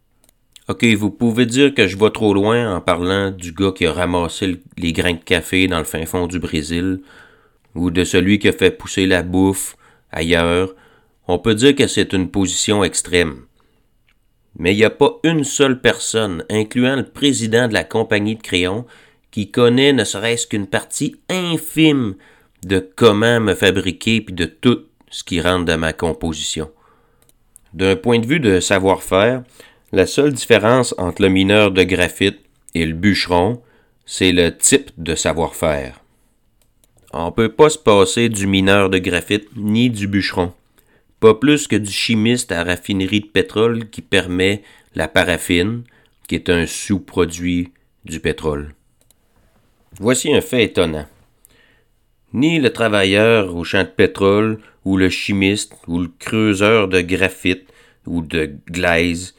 Ok, 0.69 0.85
vous 0.85 1.11
pouvez 1.11 1.45
dire 1.45 1.73
que 1.73 1.87
je 1.87 1.97
vais 1.97 2.11
trop 2.11 2.33
loin 2.33 2.73
en 2.73 2.79
parlant 2.79 3.31
du 3.31 3.51
gars 3.51 3.73
qui 3.75 3.85
a 3.85 3.91
ramassé 3.91 4.61
les 4.77 4.93
grains 4.93 5.13
de 5.13 5.17
café 5.17 5.67
dans 5.67 5.79
le 5.79 5.83
fin 5.83 6.05
fond 6.05 6.27
du 6.27 6.39
Brésil, 6.39 7.01
ou 7.75 7.89
de 7.89 8.03
celui 8.03 8.39
qui 8.39 8.47
a 8.47 8.53
fait 8.53 8.71
pousser 8.71 9.05
la 9.05 9.23
bouffe 9.23 9.75
ailleurs. 10.11 10.73
On 11.27 11.39
peut 11.39 11.55
dire 11.55 11.75
que 11.75 11.87
c'est 11.87 12.13
une 12.13 12.29
position 12.29 12.83
extrême. 12.83 13.45
Mais 14.57 14.73
il 14.73 14.77
n'y 14.77 14.83
a 14.83 14.89
pas 14.89 15.19
une 15.23 15.43
seule 15.43 15.81
personne, 15.81 16.43
incluant 16.49 16.95
le 16.95 17.05
président 17.05 17.67
de 17.67 17.73
la 17.73 17.83
compagnie 17.83 18.35
de 18.35 18.41
crayons, 18.41 18.85
qui 19.31 19.49
connaît 19.49 19.93
ne 19.93 20.03
serait-ce 20.03 20.45
qu'une 20.45 20.67
partie 20.67 21.15
infime 21.29 22.15
de 22.65 22.79
comment 22.79 23.39
me 23.39 23.55
fabriquer 23.55 24.21
puis 24.21 24.35
de 24.35 24.45
tout 24.45 24.81
ce 25.09 25.23
qui 25.23 25.41
rentre 25.41 25.65
dans 25.65 25.79
ma 25.79 25.93
composition. 25.93 26.69
D'un 27.73 27.95
point 27.95 28.19
de 28.19 28.27
vue 28.27 28.39
de 28.39 28.59
savoir-faire, 28.59 29.43
la 29.91 30.05
seule 30.05 30.33
différence 30.33 30.93
entre 30.97 31.21
le 31.21 31.29
mineur 31.29 31.71
de 31.71 31.83
graphite 31.83 32.39
et 32.75 32.85
le 32.85 32.93
bûcheron, 32.93 33.61
c'est 34.05 34.31
le 34.31 34.55
type 34.55 34.91
de 34.97 35.15
savoir-faire. 35.15 35.99
On 37.11 37.27
ne 37.27 37.31
peut 37.31 37.49
pas 37.49 37.69
se 37.69 37.77
passer 37.77 38.29
du 38.29 38.47
mineur 38.47 38.89
de 38.89 38.97
graphite 38.97 39.47
ni 39.55 39.89
du 39.89 40.07
bûcheron, 40.07 40.51
pas 41.23 41.35
plus 41.35 41.69
que 41.69 41.77
du 41.77 41.89
chimiste 41.89 42.51
à 42.51 42.65
raffinerie 42.65 43.21
de 43.21 43.27
pétrole 43.27 43.89
qui 43.89 44.01
permet 44.01 44.61
la 44.93 45.07
paraffine, 45.07 45.83
qui 46.27 46.35
est 46.35 46.49
un 46.49 46.65
sous-produit 46.65 47.71
du 48.03 48.19
pétrole. 48.19 48.75
Voici 50.01 50.33
un 50.33 50.41
fait 50.41 50.65
étonnant. 50.65 51.05
Ni 52.33 52.59
le 52.59 52.73
travailleur 52.73 53.55
au 53.55 53.63
champ 53.63 53.83
de 53.83 53.87
pétrole, 53.87 54.59
ou 54.83 54.97
le 54.97 55.09
chimiste, 55.09 55.73
ou 55.87 55.99
le 55.99 56.11
creuseur 56.19 56.89
de 56.89 56.99
graphite, 56.99 57.69
ou 58.05 58.21
de 58.21 58.57
glaise, 58.69 59.33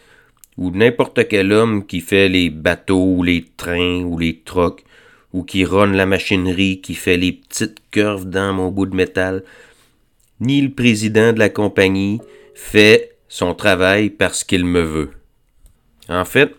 ou 0.57 0.71
n'importe 0.71 1.29
quel 1.29 1.53
homme 1.53 1.85
qui 1.87 2.01
fait 2.01 2.31
les 2.31 2.49
bateaux 2.49 3.15
ou 3.17 3.23
les 3.23 3.45
trains 3.59 4.01
ou 4.05 4.19
les 4.19 4.41
trocs, 4.41 4.83
ou 5.35 5.43
qui 5.43 5.67
ronne 5.67 5.93
la 5.93 6.07
machinerie 6.07 6.81
qui 6.81 6.95
fait 6.95 7.19
les 7.19 7.33
petites 7.33 7.83
curves 7.91 8.25
dans 8.25 8.55
mon 8.55 8.71
bout 8.71 8.87
de 8.87 8.97
métal, 8.97 9.43
ni 10.45 10.61
le 10.61 10.71
président 10.71 11.33
de 11.33 11.39
la 11.39 11.49
compagnie 11.49 12.21
fait 12.55 13.17
son 13.29 13.55
travail 13.55 14.11
parce 14.11 14.45
qu'il 14.45 14.65
me 14.65 14.81
veut. 14.81 15.11
En 16.09 16.25
fait, 16.25 16.55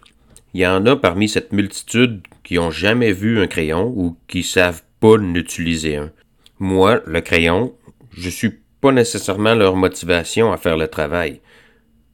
il 0.53 0.61
y 0.61 0.67
en 0.67 0.85
a 0.85 0.95
parmi 0.95 1.29
cette 1.29 1.53
multitude 1.53 2.21
qui 2.43 2.57
ont 2.57 2.71
jamais 2.71 3.11
vu 3.11 3.39
un 3.39 3.47
crayon 3.47 3.93
ou 3.95 4.17
qui 4.27 4.43
savent 4.43 4.81
pas 4.99 5.17
l'utiliser 5.17 5.97
un. 5.97 6.11
Moi, 6.59 7.01
le 7.05 7.21
crayon, 7.21 7.73
je 8.11 8.29
suis 8.29 8.53
pas 8.81 8.91
nécessairement 8.91 9.53
leur 9.53 9.75
motivation 9.75 10.51
à 10.51 10.57
faire 10.57 10.77
le 10.77 10.87
travail. 10.87 11.41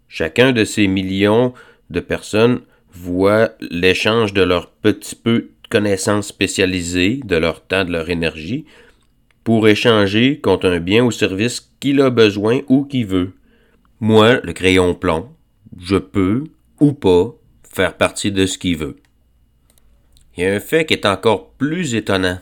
Chacun 0.08 0.52
de 0.52 0.66
ces 0.66 0.88
millions 0.88 1.54
de 1.90 2.00
personnes 2.00 2.62
voient 2.94 3.52
l'échange 3.62 4.34
de 4.34 4.42
leur 4.42 4.72
petit 4.72 5.16
peu 5.16 5.34
de 5.64 5.68
connaissances 5.70 6.28
spécialisées, 6.28 7.22
de 7.24 7.38
leur 7.38 7.62
temps, 7.62 7.86
de 7.86 7.92
leur 7.92 8.10
énergie, 8.10 8.66
pour 9.44 9.68
échanger 9.68 10.40
contre 10.40 10.68
un 10.68 10.80
bien 10.80 11.04
ou 11.04 11.12
service 11.12 11.72
qu'il 11.80 12.02
a 12.02 12.10
besoin 12.10 12.62
ou 12.68 12.86
qu'il 12.86 13.06
veut. 13.06 13.34
Moi, 14.00 14.40
le 14.44 14.54
crayon 14.54 14.94
plomb, 14.94 15.30
je 15.80 15.98
peux 15.98 16.44
ou 16.80 16.94
pas 16.94 17.36
faire 17.64 17.98
partie 17.98 18.32
de 18.32 18.46
ce 18.46 18.58
qu'il 18.58 18.78
veut. 18.78 18.98
Il 20.36 20.44
y 20.44 20.48
a 20.48 20.54
un 20.54 20.60
fait 20.60 20.86
qui 20.86 20.94
est 20.94 21.06
encore 21.06 21.52
plus 21.52 21.96
étonnant. 21.96 22.40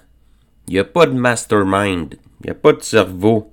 Il 0.67 0.73
n'y 0.73 0.79
a 0.79 0.85
pas 0.85 1.05
de 1.07 1.13
mastermind, 1.13 2.15
il 2.41 2.45
n'y 2.45 2.51
a 2.51 2.55
pas 2.55 2.73
de 2.73 2.81
cerveau 2.81 3.51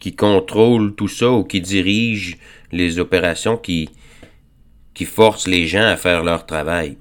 qui 0.00 0.14
contrôle 0.14 0.94
tout 0.94 1.08
ça 1.08 1.30
ou 1.30 1.44
qui 1.44 1.60
dirige 1.60 2.38
les 2.72 2.98
opérations 2.98 3.56
qui, 3.56 3.90
qui 4.94 5.04
force 5.04 5.46
les 5.46 5.66
gens 5.66 5.86
à 5.86 5.96
faire 5.96 6.24
leur 6.24 6.46
travail. 6.46 6.98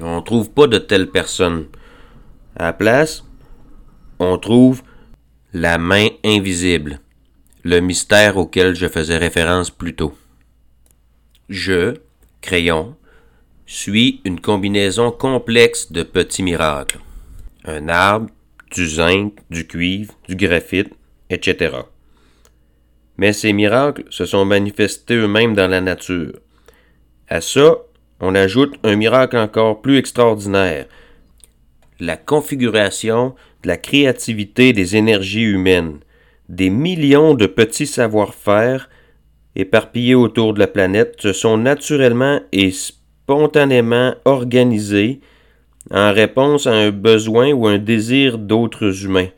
On 0.00 0.16
ne 0.16 0.20
trouve 0.22 0.50
pas 0.50 0.66
de 0.66 0.78
telle 0.78 1.10
personne. 1.10 1.66
À 2.56 2.66
la 2.66 2.72
place, 2.72 3.24
on 4.18 4.38
trouve 4.38 4.82
la 5.54 5.78
main 5.78 6.08
invisible, 6.24 7.00
le 7.64 7.80
mystère 7.80 8.36
auquel 8.36 8.74
je 8.74 8.86
faisais 8.86 9.16
référence 9.16 9.70
plus 9.70 9.94
tôt. 9.94 10.16
Je, 11.48 11.94
crayon, 12.42 12.94
suis 13.64 14.20
une 14.26 14.40
combinaison 14.40 15.10
complexe 15.10 15.90
de 15.90 16.02
petits 16.02 16.42
miracles. 16.42 16.98
Un 17.64 17.88
arbre, 17.88 18.28
du 18.70 18.86
zinc, 18.86 19.38
du 19.48 19.66
cuivre, 19.66 20.12
du 20.28 20.36
graphite, 20.36 20.92
etc. 21.30 21.76
Mais 23.16 23.32
ces 23.32 23.54
miracles 23.54 24.04
se 24.10 24.26
sont 24.26 24.44
manifestés 24.44 25.14
eux-mêmes 25.14 25.54
dans 25.54 25.68
la 25.68 25.80
nature. 25.80 26.38
À 27.26 27.40
ça, 27.40 27.78
on 28.20 28.34
ajoute 28.34 28.74
un 28.84 28.96
miracle 28.96 29.38
encore 29.38 29.80
plus 29.80 29.96
extraordinaire, 29.96 30.86
la 32.00 32.16
configuration 32.16 33.34
de 33.62 33.68
la 33.68 33.76
créativité 33.76 34.72
des 34.72 34.96
énergies 34.96 35.42
humaines, 35.42 35.98
des 36.48 36.70
millions 36.70 37.34
de 37.34 37.46
petits 37.46 37.86
savoir-faire 37.86 38.88
éparpillés 39.56 40.14
autour 40.14 40.54
de 40.54 40.60
la 40.60 40.68
planète 40.68 41.16
se 41.20 41.32
sont 41.32 41.58
naturellement 41.58 42.40
et 42.52 42.70
spontanément 42.70 44.14
organisés 44.24 45.20
en 45.90 46.12
réponse 46.12 46.66
à 46.66 46.72
un 46.72 46.90
besoin 46.90 47.52
ou 47.52 47.66
un 47.66 47.78
désir 47.78 48.38
d'autres 48.38 49.04
humains, 49.04 49.28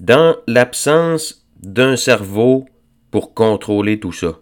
dans 0.00 0.36
l'absence 0.46 1.46
d'un 1.62 1.96
cerveau 1.96 2.66
pour 3.10 3.34
contrôler 3.34 4.00
tout 4.00 4.12
ça. 4.12 4.38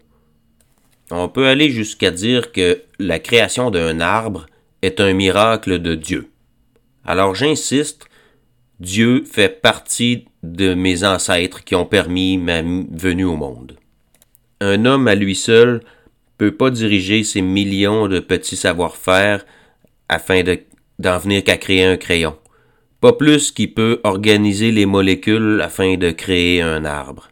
On 1.10 1.28
peut 1.28 1.46
aller 1.46 1.70
jusqu'à 1.70 2.10
dire 2.10 2.52
que 2.52 2.82
la 2.98 3.18
création 3.18 3.70
d'un 3.70 4.00
arbre 4.00 4.46
est 4.82 5.00
un 5.00 5.14
miracle 5.14 5.78
de 5.80 5.94
Dieu. 5.94 6.30
Alors 7.08 7.34
j'insiste, 7.34 8.06
Dieu 8.80 9.24
fait 9.24 9.62
partie 9.62 10.26
de 10.42 10.74
mes 10.74 11.04
ancêtres 11.04 11.64
qui 11.64 11.74
ont 11.74 11.86
permis 11.86 12.36
ma 12.36 12.60
venue 12.60 13.24
au 13.24 13.34
monde. 13.34 13.78
Un 14.60 14.84
homme 14.84 15.08
à 15.08 15.14
lui 15.14 15.34
seul 15.34 15.80
peut 16.36 16.54
pas 16.54 16.68
diriger 16.70 17.24
ses 17.24 17.40
millions 17.40 18.08
de 18.08 18.20
petits 18.20 18.56
savoir-faire 18.56 19.46
afin 20.10 20.42
d'en 20.98 21.18
venir 21.18 21.44
qu'à 21.44 21.56
créer 21.56 21.82
un 21.82 21.96
crayon. 21.96 22.36
Pas 23.00 23.14
plus 23.14 23.52
qu'il 23.52 23.72
peut 23.72 24.02
organiser 24.04 24.70
les 24.70 24.84
molécules 24.84 25.62
afin 25.62 25.96
de 25.96 26.10
créer 26.10 26.60
un 26.60 26.84
arbre. 26.84 27.30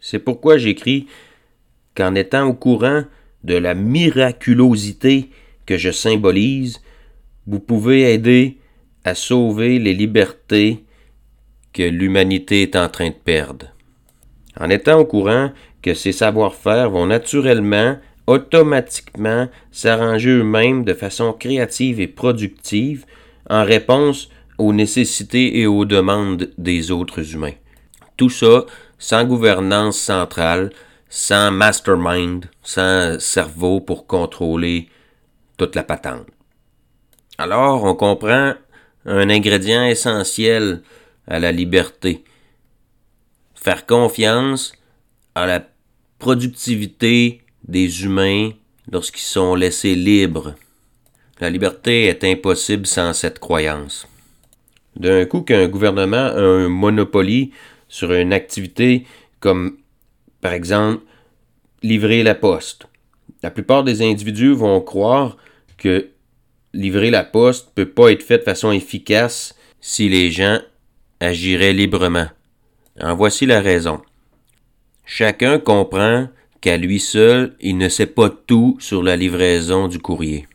C'est 0.00 0.18
pourquoi 0.18 0.58
j'écris 0.58 1.06
qu'en 1.94 2.16
étant 2.16 2.48
au 2.48 2.54
courant 2.54 3.04
de 3.44 3.54
la 3.54 3.74
miraculosité 3.74 5.30
que 5.66 5.78
je 5.78 5.92
symbolise, 5.92 6.80
vous 7.50 7.58
pouvez 7.58 8.12
aider 8.14 8.58
à 9.04 9.16
sauver 9.16 9.80
les 9.80 9.92
libertés 9.92 10.84
que 11.72 11.82
l'humanité 11.82 12.62
est 12.62 12.76
en 12.76 12.88
train 12.88 13.08
de 13.08 13.14
perdre. 13.14 13.66
En 14.58 14.70
étant 14.70 15.00
au 15.00 15.04
courant 15.04 15.50
que 15.82 15.94
ces 15.94 16.12
savoir-faire 16.12 16.90
vont 16.90 17.06
naturellement, 17.06 17.98
automatiquement 18.28 19.48
s'arranger 19.72 20.30
eux-mêmes 20.30 20.84
de 20.84 20.94
façon 20.94 21.32
créative 21.32 22.00
et 22.00 22.06
productive 22.06 23.04
en 23.48 23.64
réponse 23.64 24.28
aux 24.56 24.72
nécessités 24.72 25.58
et 25.58 25.66
aux 25.66 25.84
demandes 25.84 26.50
des 26.56 26.92
autres 26.92 27.34
humains. 27.34 27.58
Tout 28.16 28.30
ça 28.30 28.64
sans 28.98 29.24
gouvernance 29.24 29.98
centrale, 29.98 30.70
sans 31.08 31.50
mastermind, 31.50 32.44
sans 32.62 33.18
cerveau 33.18 33.80
pour 33.80 34.06
contrôler 34.06 34.88
toute 35.56 35.74
la 35.74 35.82
patente. 35.82 36.26
Alors, 37.40 37.84
on 37.84 37.94
comprend 37.94 38.52
un 39.06 39.30
ingrédient 39.30 39.86
essentiel 39.86 40.82
à 41.26 41.38
la 41.38 41.52
liberté. 41.52 42.22
Faire 43.54 43.86
confiance 43.86 44.74
à 45.34 45.46
la 45.46 45.66
productivité 46.18 47.40
des 47.66 48.04
humains 48.04 48.50
lorsqu'ils 48.92 49.22
sont 49.22 49.54
laissés 49.54 49.94
libres. 49.94 50.54
La 51.40 51.48
liberté 51.48 52.08
est 52.08 52.24
impossible 52.24 52.86
sans 52.86 53.14
cette 53.14 53.38
croyance. 53.38 54.06
D'un 54.96 55.24
coup 55.24 55.40
qu'un 55.40 55.66
gouvernement 55.66 56.16
a 56.16 56.42
un 56.42 56.68
monopole 56.68 57.48
sur 57.88 58.12
une 58.12 58.34
activité 58.34 59.06
comme 59.40 59.78
par 60.42 60.52
exemple, 60.52 61.04
livrer 61.82 62.22
la 62.22 62.34
poste. 62.34 62.86
La 63.42 63.50
plupart 63.50 63.82
des 63.82 64.02
individus 64.02 64.52
vont 64.52 64.82
croire 64.82 65.38
que 65.78 66.10
livrer 66.72 67.10
la 67.10 67.24
poste 67.24 67.70
peut 67.74 67.88
pas 67.88 68.12
être 68.12 68.22
fait 68.22 68.38
de 68.38 68.44
façon 68.44 68.72
efficace 68.72 69.54
si 69.80 70.08
les 70.08 70.30
gens 70.30 70.58
agiraient 71.20 71.72
librement. 71.72 72.28
En 73.00 73.14
voici 73.14 73.46
la 73.46 73.60
raison. 73.60 74.00
Chacun 75.04 75.58
comprend 75.58 76.28
qu'à 76.60 76.76
lui 76.76 77.00
seul, 77.00 77.56
il 77.60 77.78
ne 77.78 77.88
sait 77.88 78.06
pas 78.06 78.30
tout 78.30 78.76
sur 78.80 79.02
la 79.02 79.16
livraison 79.16 79.88
du 79.88 79.98
courrier, 79.98 80.46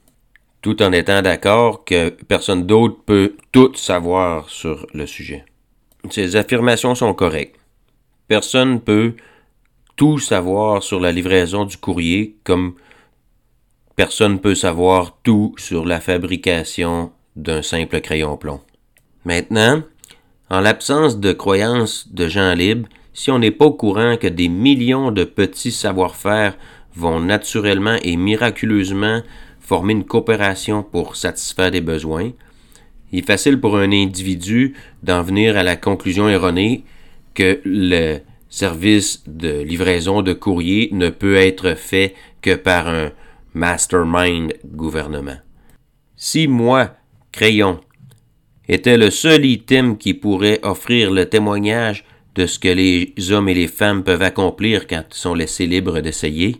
tout 0.62 0.82
en 0.82 0.92
étant 0.92 1.22
d'accord 1.22 1.84
que 1.84 2.10
personne 2.10 2.66
d'autre 2.66 2.98
peut 3.06 3.36
tout 3.52 3.74
savoir 3.76 4.50
sur 4.50 4.86
le 4.94 5.08
sujet. 5.08 5.46
Ces 6.12 6.36
affirmations 6.36 6.96
sont 6.96 7.14
correctes. 7.14 7.60
Personne 8.28 8.76
ne 8.76 8.80
peut 8.80 9.14
tout 9.96 10.20
savoir 10.20 10.84
sur 10.84 11.00
la 11.00 11.12
livraison 11.12 11.66
du 11.66 11.78
courrier 11.78 12.36
comme 12.44 12.76
personne 13.96 14.34
ne 14.34 14.38
peut 14.38 14.56
savoir 14.56 15.18
tout 15.24 15.54
sur 15.58 15.86
la 15.86 16.00
fabrication 16.00 17.12
d'un 17.36 17.62
simple 17.62 18.02
crayon 18.02 18.38
plomb. 18.38 18.62
Maintenant, 19.24 19.84
en 20.50 20.60
l'absence 20.60 21.20
de 21.20 21.32
croyances 21.32 22.08
de 22.12 22.28
gens 22.28 22.54
libres, 22.54 22.88
si 23.14 23.32
on 23.32 23.40
n'est 23.40 23.52
pas 23.52 23.66
au 23.66 23.74
courant 23.74 24.18
que 24.18 24.28
des 24.28 24.50
millions 24.50 25.12
de 25.12 25.24
petits 25.24 25.72
savoir-faire 25.72 26.58
vont 26.96 27.20
naturellement 27.20 27.98
et 28.04 28.18
miraculeusement 28.18 29.22
former 29.60 29.94
une 29.94 30.06
coopération 30.06 30.84
pour 30.84 31.16
satisfaire 31.16 31.72
des 31.72 31.82
besoins, 31.82 32.32
il 33.12 33.20
est 33.20 33.28
facile 33.28 33.60
pour 33.60 33.78
un 33.78 33.92
individu 33.92 34.76
d'en 35.02 35.24
venir 35.24 35.58
à 35.58 35.64
la 35.64 35.76
conclusion 35.76 36.30
erronée 36.30 36.84
que 37.34 37.62
le 37.64 38.20
service 38.50 39.24
de 39.28 39.62
livraison 39.62 40.22
de 40.22 40.34
courrier 40.34 40.90
ne 40.92 41.10
peut 41.10 41.36
être 41.36 41.76
fait 41.76 42.14
que 42.42 42.56
par 42.56 42.88
un 42.88 43.12
mastermind 43.56 44.54
gouvernement. 44.66 45.40
Si 46.16 46.48
moi, 46.48 46.92
crayon, 47.32 47.80
était 48.68 48.98
le 48.98 49.10
seul 49.10 49.46
item 49.46 49.98
qui 49.98 50.14
pourrait 50.14 50.60
offrir 50.64 51.12
le 51.12 51.28
témoignage 51.28 52.04
de 52.36 52.46
ce 52.46 52.60
que 52.60 52.68
les 52.68 53.32
hommes 53.32 53.50
et 53.50 53.54
les 53.54 53.68
femmes 53.68 54.04
peuvent 54.04 54.22
accomplir 54.22 54.88
quand 54.88 55.04
ils 55.10 55.18
sont 55.18 55.34
laissés 55.34 55.66
libres 55.66 56.02
d'essayer. 56.02 56.58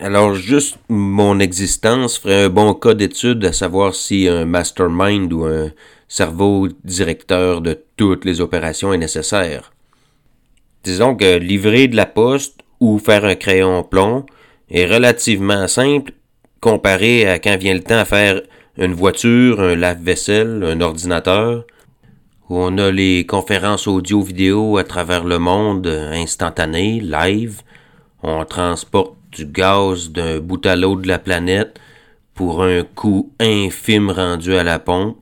Alors 0.00 0.34
juste 0.34 0.78
mon 0.88 1.38
existence 1.40 2.18
ferait 2.18 2.44
un 2.44 2.48
bon 2.48 2.72
cas 2.72 2.94
d'étude 2.94 3.44
à 3.44 3.52
savoir 3.52 3.94
si 3.94 4.28
un 4.28 4.44
mastermind 4.44 5.32
ou 5.32 5.44
un 5.44 5.72
cerveau 6.06 6.68
directeur 6.84 7.60
de 7.60 7.78
toutes 7.96 8.24
les 8.24 8.40
opérations 8.40 8.92
est 8.92 8.98
nécessaire. 8.98 9.72
Disons 10.84 11.16
que 11.16 11.38
livrer 11.38 11.88
de 11.88 11.96
la 11.96 12.06
poste 12.06 12.60
ou 12.80 12.98
faire 12.98 13.24
un 13.24 13.34
crayon 13.34 13.82
plomb 13.82 14.24
est 14.70 14.86
relativement 14.86 15.66
simple 15.66 16.12
comparé 16.60 17.28
à 17.28 17.38
quand 17.38 17.56
vient 17.56 17.74
le 17.74 17.82
temps 17.82 17.98
à 17.98 18.04
faire 18.04 18.40
une 18.76 18.94
voiture, 18.94 19.60
un 19.60 19.74
lave-vaisselle, 19.74 20.64
un 20.64 20.80
ordinateur, 20.80 21.64
où 22.48 22.56
on 22.56 22.78
a 22.78 22.90
les 22.90 23.26
conférences 23.26 23.86
audio-vidéo 23.86 24.78
à 24.78 24.84
travers 24.84 25.24
le 25.24 25.38
monde 25.38 25.86
instantanées, 25.86 27.00
live. 27.00 27.62
On 28.22 28.44
transporte 28.44 29.14
du 29.32 29.46
gaz 29.46 30.10
d'un 30.10 30.38
bout 30.38 30.64
à 30.64 30.76
l'autre 30.76 31.02
de 31.02 31.08
la 31.08 31.18
planète 31.18 31.78
pour 32.34 32.62
un 32.62 32.84
coût 32.84 33.32
infime 33.40 34.10
rendu 34.10 34.54
à 34.54 34.62
la 34.62 34.78
pompe. 34.78 35.18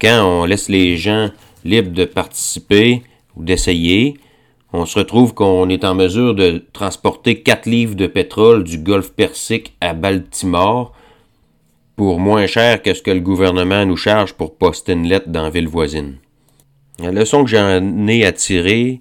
Quand 0.00 0.24
on 0.24 0.44
laisse 0.44 0.68
les 0.68 0.96
gens 0.96 1.30
libres 1.64 1.92
de 1.92 2.04
participer 2.04 3.02
ou 3.36 3.44
d'essayer, 3.44 4.18
on 4.72 4.86
se 4.86 4.98
retrouve 4.98 5.34
qu'on 5.34 5.68
est 5.68 5.84
en 5.84 5.94
mesure 5.94 6.34
de 6.34 6.64
transporter 6.72 7.42
4 7.42 7.66
livres 7.66 7.94
de 7.94 8.06
pétrole 8.06 8.64
du 8.64 8.78
golfe 8.78 9.10
Persique 9.10 9.74
à 9.80 9.92
Baltimore 9.92 10.92
pour 11.96 12.18
moins 12.18 12.46
cher 12.46 12.82
que 12.82 12.94
ce 12.94 13.02
que 13.02 13.10
le 13.10 13.20
gouvernement 13.20 13.84
nous 13.84 13.96
charge 13.96 14.32
pour 14.32 14.54
poster 14.54 14.92
une 14.92 15.06
lettre 15.06 15.28
dans 15.28 15.42
la 15.42 15.50
ville 15.50 15.68
voisine. 15.68 16.16
La 16.98 17.10
leçon 17.10 17.44
que 17.44 17.50
j'en 17.50 18.06
ai 18.08 18.24
à 18.24 18.32
tirer, 18.32 19.00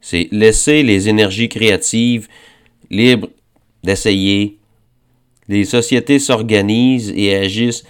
c'est 0.00 0.28
laisser 0.32 0.82
les 0.82 1.08
énergies 1.08 1.48
créatives 1.48 2.26
libres 2.90 3.28
d'essayer. 3.84 4.58
Les 5.48 5.64
sociétés 5.64 6.18
s'organisent 6.18 7.12
et 7.14 7.36
agissent 7.36 7.84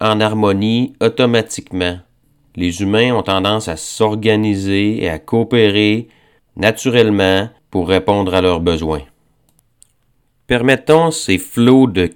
en 0.00 0.20
harmonie 0.20 0.94
automatiquement. 1.00 1.98
Les 2.54 2.80
humains 2.80 3.14
ont 3.14 3.22
tendance 3.22 3.68
à 3.68 3.76
s'organiser 3.76 5.02
et 5.02 5.08
à 5.10 5.18
coopérer 5.18 6.08
naturellement 6.56 7.48
pour 7.70 7.88
répondre 7.88 8.34
à 8.34 8.40
leurs 8.40 8.60
besoins. 8.60 9.02
Permettons 10.46 11.10
ces 11.10 11.38
flots 11.38 11.86
de 11.86 12.10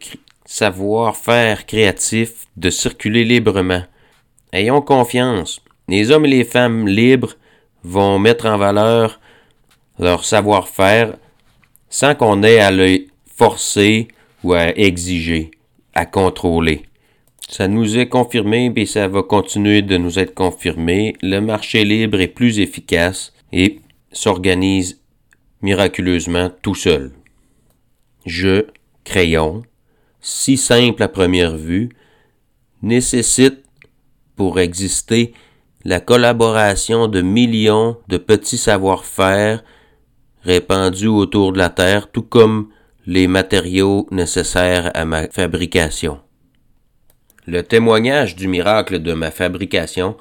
savoir-faire 0.44 1.66
créatif 1.66 2.46
de 2.56 2.70
circuler 2.70 3.24
librement. 3.24 3.82
Ayons 4.52 4.82
confiance. 4.82 5.60
Les 5.88 6.10
hommes 6.10 6.26
et 6.26 6.30
les 6.30 6.44
femmes 6.44 6.88
libres 6.88 7.34
vont 7.82 8.18
mettre 8.18 8.46
en 8.46 8.56
valeur 8.56 9.20
leur 9.98 10.24
savoir-faire 10.24 11.16
sans 11.88 12.14
qu'on 12.14 12.42
ait 12.42 12.60
à 12.60 12.70
le 12.70 13.06
forcer 13.26 14.08
ou 14.44 14.54
à 14.54 14.76
exiger, 14.78 15.50
à 15.94 16.06
contrôler. 16.06 16.82
Ça 17.48 17.66
nous 17.66 17.98
est 17.98 18.08
confirmé 18.08 18.72
et 18.76 18.86
ça 18.86 19.08
va 19.08 19.22
continuer 19.22 19.82
de 19.82 19.96
nous 19.96 20.18
être 20.20 20.34
confirmé. 20.34 21.14
Le 21.20 21.40
marché 21.40 21.84
libre 21.84 22.20
est 22.20 22.28
plus 22.28 22.60
efficace 22.60 23.32
et 23.52 23.80
s'organise 24.12 25.00
miraculeusement 25.62 26.50
tout 26.62 26.74
seul. 26.74 27.12
Je, 28.26 28.66
crayon, 29.04 29.62
si 30.20 30.56
simple 30.56 31.02
à 31.02 31.08
première 31.08 31.56
vue, 31.56 31.90
nécessite 32.82 33.64
pour 34.36 34.58
exister 34.58 35.32
la 35.84 36.00
collaboration 36.00 37.08
de 37.08 37.22
millions 37.22 37.96
de 38.08 38.18
petits 38.18 38.58
savoir-faire 38.58 39.62
répandus 40.42 41.06
autour 41.08 41.52
de 41.52 41.58
la 41.58 41.70
Terre, 41.70 42.10
tout 42.10 42.22
comme 42.22 42.68
les 43.06 43.26
matériaux 43.26 44.06
nécessaires 44.10 44.90
à 44.94 45.04
ma 45.04 45.28
fabrication. 45.28 46.20
Le 47.46 47.62
témoignage 47.62 48.36
du 48.36 48.46
miracle 48.46 49.00
de 49.00 49.12
ma 49.12 49.30
fabrication 49.30 50.16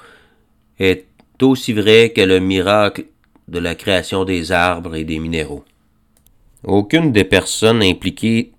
est 0.80 1.06
aussi 1.42 1.74
vrai 1.74 2.12
que 2.16 2.22
le 2.22 2.40
miracle 2.40 3.06
de 3.50 3.60
la 3.60 3.76
création 3.76 4.26
des 4.26 4.52
arbres 4.52 4.96
et 4.96 5.04
des 5.04 5.20
minéraux. 5.20 5.66
Aucune 6.64 7.12
des 7.12 7.24
personnes 7.24 7.82
impliquées 7.82 8.52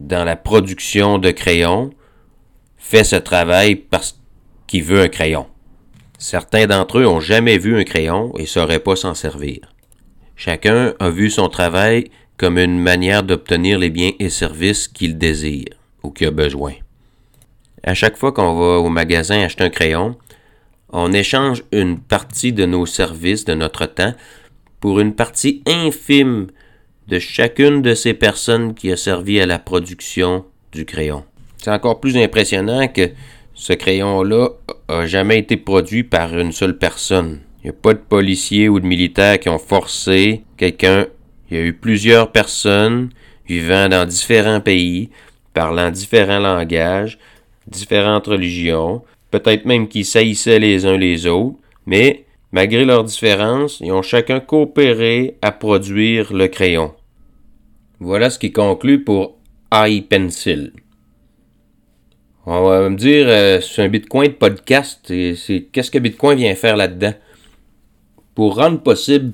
dans 0.00 0.24
la 0.24 0.36
production 0.36 1.18
de 1.18 1.30
crayons 1.30 1.90
fait 2.76 3.04
ce 3.04 3.16
travail 3.16 3.74
parce 3.76 4.20
qu'il 4.66 4.84
veut 4.84 5.00
un 5.00 5.08
crayon. 5.08 5.46
Certains 6.18 6.66
d'entre 6.66 6.98
eux 6.98 7.06
ont 7.06 7.20
jamais 7.20 7.58
vu 7.58 7.78
un 7.78 7.84
crayon 7.84 8.32
et 8.38 8.46
sauraient 8.46 8.78
pas 8.78 8.96
s'en 8.96 9.14
servir. 9.14 9.60
Chacun 10.36 10.94
a 11.00 11.10
vu 11.10 11.30
son 11.30 11.48
travail 11.48 12.10
comme 12.36 12.58
une 12.58 12.78
manière 12.78 13.22
d'obtenir 13.22 13.78
les 13.78 13.90
biens 13.90 14.12
et 14.18 14.28
services 14.28 14.88
qu'il 14.88 15.18
désire 15.18 15.74
ou 16.02 16.10
qu'il 16.10 16.26
a 16.26 16.30
besoin. 16.30 16.74
À 17.82 17.94
chaque 17.94 18.16
fois 18.16 18.32
qu'on 18.32 18.54
va 18.54 18.78
au 18.78 18.88
magasin 18.88 19.40
acheter 19.40 19.64
un 19.64 19.70
crayon, 19.70 20.16
on 20.98 21.12
échange 21.12 21.62
une 21.72 21.98
partie 21.98 22.54
de 22.54 22.64
nos 22.64 22.86
services, 22.86 23.44
de 23.44 23.52
notre 23.52 23.84
temps, 23.84 24.14
pour 24.80 24.98
une 24.98 25.14
partie 25.14 25.62
infime 25.66 26.46
de 27.08 27.18
chacune 27.18 27.82
de 27.82 27.94
ces 27.94 28.14
personnes 28.14 28.74
qui 28.74 28.90
a 28.90 28.96
servi 28.96 29.38
à 29.38 29.46
la 29.46 29.58
production 29.58 30.46
du 30.72 30.86
crayon. 30.86 31.24
C'est 31.58 31.70
encore 31.70 32.00
plus 32.00 32.16
impressionnant 32.16 32.88
que 32.88 33.10
ce 33.52 33.74
crayon-là 33.74 34.48
a 34.88 35.06
jamais 35.06 35.38
été 35.38 35.58
produit 35.58 36.02
par 36.02 36.36
une 36.36 36.52
seule 36.52 36.78
personne. 36.78 37.40
Il 37.62 37.66
n'y 37.66 37.70
a 37.70 37.80
pas 37.80 37.92
de 37.92 37.98
policiers 37.98 38.70
ou 38.70 38.80
de 38.80 38.86
militaires 38.86 39.38
qui 39.38 39.50
ont 39.50 39.58
forcé 39.58 40.44
quelqu'un. 40.56 41.06
Il 41.50 41.56
y 41.58 41.60
a 41.60 41.64
eu 41.64 41.74
plusieurs 41.74 42.32
personnes 42.32 43.10
vivant 43.46 43.90
dans 43.90 44.06
différents 44.06 44.60
pays, 44.60 45.10
parlant 45.52 45.90
différents 45.90 46.38
langages, 46.38 47.18
différentes 47.66 48.28
religions, 48.28 49.02
peut-être 49.30 49.64
même 49.64 49.88
qui 49.88 50.04
saillissaient 50.04 50.58
les 50.58 50.86
uns 50.86 50.96
les 50.96 51.26
autres, 51.26 51.56
mais 51.86 52.24
malgré 52.52 52.84
leurs 52.84 53.04
différences, 53.04 53.80
ils 53.80 53.92
ont 53.92 54.02
chacun 54.02 54.40
coopéré 54.40 55.36
à 55.42 55.52
produire 55.52 56.32
le 56.32 56.48
crayon. 56.48 56.94
Voilà 58.00 58.30
ce 58.30 58.38
qui 58.38 58.52
conclut 58.52 59.02
pour 59.02 59.36
iPencil. 59.72 60.72
On 62.44 62.62
va 62.62 62.88
me 62.88 62.96
dire, 62.96 63.26
euh, 63.28 63.60
c'est 63.60 63.82
un 63.82 63.88
Bitcoin 63.88 64.28
de 64.28 64.36
podcast, 64.36 65.00
c'est 65.08 65.66
qu'est-ce 65.72 65.90
que 65.90 65.98
Bitcoin 65.98 66.38
vient 66.38 66.54
faire 66.54 66.76
là-dedans? 66.76 67.14
Pour 68.36 68.56
rendre 68.56 68.80
possible 68.80 69.32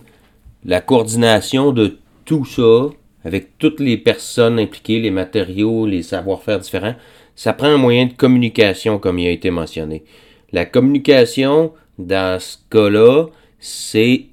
la 0.65 0.81
coordination 0.81 1.73
de 1.73 1.99
tout 2.25 2.45
ça, 2.45 2.89
avec 3.25 3.59
toutes 3.59 3.81
les 3.81 3.99
personnes 3.99 4.59
impliquées, 4.59 5.01
les 5.01 5.11
matériaux, 5.11 5.87
les 5.87 6.03
savoir-faire 6.03 6.61
différents, 6.61 6.95
ça 7.35 7.53
prend 7.53 7.69
un 7.69 7.77
moyen 7.77 8.07
de 8.07 8.13
communication, 8.13 8.99
comme 8.99 9.19
il 9.19 9.29
a 9.29 9.31
été 9.31 9.51
mentionné. 9.51 10.05
La 10.53 10.65
communication, 10.65 11.73
dans 11.99 12.41
ce 12.41 12.59
cas-là, 12.71 13.27
c'est 13.59 14.27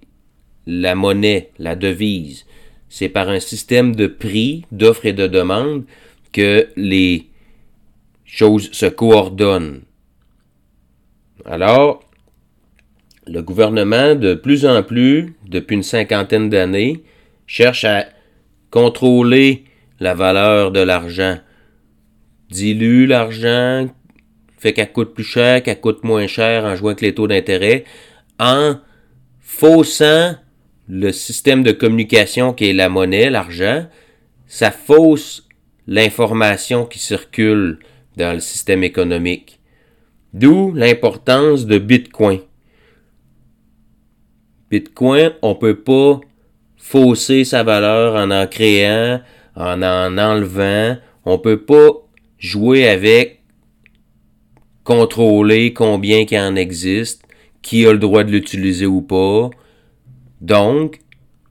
la 0.68 0.96
monnaie, 0.96 1.52
la 1.60 1.76
devise. 1.76 2.46
C'est 2.90 3.10
par 3.10 3.30
un 3.30 3.40
système 3.40 3.96
de 3.96 4.08
prix, 4.08 4.66
d'offres 4.72 5.06
et 5.06 5.14
de 5.14 5.28
demandes 5.28 5.86
que 6.32 6.68
les 6.76 7.28
choses 8.26 8.72
se 8.72 8.86
coordonnent. 8.86 9.82
Alors, 11.46 12.04
le 13.28 13.42
gouvernement, 13.42 14.16
de 14.16 14.34
plus 14.34 14.66
en 14.66 14.84
plus, 14.84 15.36
depuis 15.48 15.76
une 15.76 15.84
cinquantaine 15.84 16.50
d'années, 16.50 17.04
cherche 17.48 17.86
à 17.86 18.06
contrôler 18.72 19.64
la 20.00 20.14
valeur 20.14 20.72
de 20.72 20.80
l'argent. 20.80 21.38
Dilue 22.50 23.06
l'argent, 23.06 23.88
fait 24.58 24.74
qu'elle 24.74 24.92
coûte 24.92 25.14
plus 25.14 25.24
cher, 25.24 25.62
qu'elle 25.64 25.80
coûte 25.80 26.04
moins 26.04 26.28
cher 26.28 26.66
en 26.66 26.76
jouant 26.76 26.90
avec 26.90 27.02
les 27.02 27.14
taux 27.14 27.28
d'intérêt, 27.28 27.86
en 28.40 28.76
faussant 29.40 30.36
le 30.88 31.12
système 31.12 31.64
de 31.64 31.72
communication 31.72 32.54
qui 32.54 32.70
est 32.70 32.74
la 32.74 32.90
monnaie, 32.90 33.30
l'argent, 33.30 33.86
ça 34.48 34.72
fausse 34.72 35.48
l'information 35.88 36.86
qui 36.86 37.00
circule 37.00 37.80
dans 38.18 38.34
le 38.34 38.40
système 38.40 38.84
économique. 38.84 39.60
D'où 40.34 40.74
l'importance 40.74 41.66
de 41.66 41.78
Bitcoin. 41.78 42.40
Bitcoin, 44.70 45.32
on 45.42 45.56
peut 45.56 45.80
pas 45.80 46.20
fausser 46.78 47.44
sa 47.44 47.64
valeur 47.64 48.16
en 48.16 48.30
en 48.30 48.46
créant, 48.46 49.22
en 49.56 49.82
en 49.82 50.18
enlevant. 50.18 50.98
On 51.26 51.40
peut 51.40 51.62
pas 51.62 52.09
jouer 52.40 52.88
avec, 52.88 53.42
contrôler 54.84 55.74
combien 55.74 56.26
qu'il 56.26 56.40
en 56.40 56.56
existe, 56.56 57.24
qui 57.62 57.86
a 57.86 57.92
le 57.92 58.00
droit 58.00 58.24
de 58.24 58.32
l'utiliser 58.32 58.86
ou 58.86 59.02
pas. 59.02 59.50
Donc, 60.42 61.00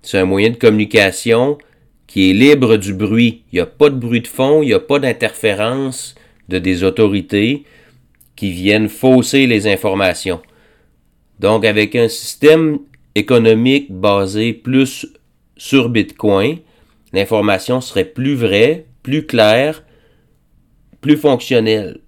c'est 0.02 0.18
un 0.18 0.24
moyen 0.24 0.50
de 0.50 0.56
communication 0.56 1.58
qui 2.06 2.30
est 2.30 2.32
libre 2.32 2.76
du 2.76 2.94
bruit. 2.94 3.42
Il 3.52 3.56
n'y 3.56 3.60
a 3.60 3.66
pas 3.66 3.90
de 3.90 3.96
bruit 3.96 4.22
de 4.22 4.26
fond, 4.26 4.62
il 4.62 4.68
n'y 4.68 4.74
a 4.74 4.80
pas 4.80 4.98
d'interférence 4.98 6.14
de 6.48 6.58
des 6.58 6.82
autorités 6.82 7.64
qui 8.34 8.50
viennent 8.50 8.88
fausser 8.88 9.46
les 9.46 9.66
informations. 9.66 10.40
Donc, 11.38 11.64
avec 11.64 11.94
un 11.94 12.08
système 12.08 12.78
économique 13.14 13.92
basé 13.92 14.52
plus 14.52 15.06
sur 15.56 15.90
Bitcoin, 15.90 16.58
l'information 17.12 17.80
serait 17.80 18.04
plus 18.04 18.34
vraie, 18.34 18.86
plus 19.02 19.26
claire, 19.26 19.82
plus 21.00 21.16
fonctionnelle. 21.16 22.00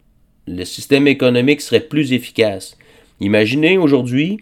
Le 0.47 0.65
système 0.65 1.07
économique 1.07 1.61
serait 1.61 1.81
plus 1.81 2.13
efficace. 2.13 2.77
Imaginez 3.21 3.79
aujourd'hui 3.79 4.39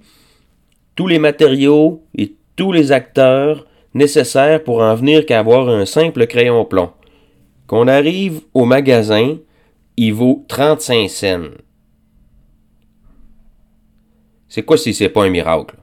tous 0.94 1.06
les 1.06 1.18
matériaux 1.18 2.02
et 2.16 2.34
tous 2.56 2.72
les 2.72 2.92
acteurs 2.92 3.66
nécessaires 3.94 4.62
pour 4.62 4.80
en 4.80 4.94
venir 4.94 5.26
qu'à 5.26 5.40
avoir 5.40 5.68
un 5.68 5.86
simple 5.86 6.26
crayon 6.26 6.64
plomb. 6.64 6.92
Qu'on 7.66 7.88
arrive 7.88 8.40
au 8.54 8.64
magasin, 8.64 9.36
il 9.96 10.14
vaut 10.14 10.44
35 10.48 11.08
cents. 11.10 11.50
C'est 14.48 14.62
quoi 14.62 14.78
si 14.78 14.94
c'est 14.94 15.10
pas 15.10 15.24
un 15.24 15.30
miracle? 15.30 15.76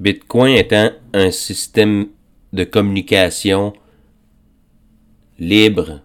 Bitcoin 0.00 0.56
étant 0.56 0.90
un 1.12 1.30
système 1.30 2.08
de 2.52 2.64
communication 2.64 3.74
libre 5.38 6.00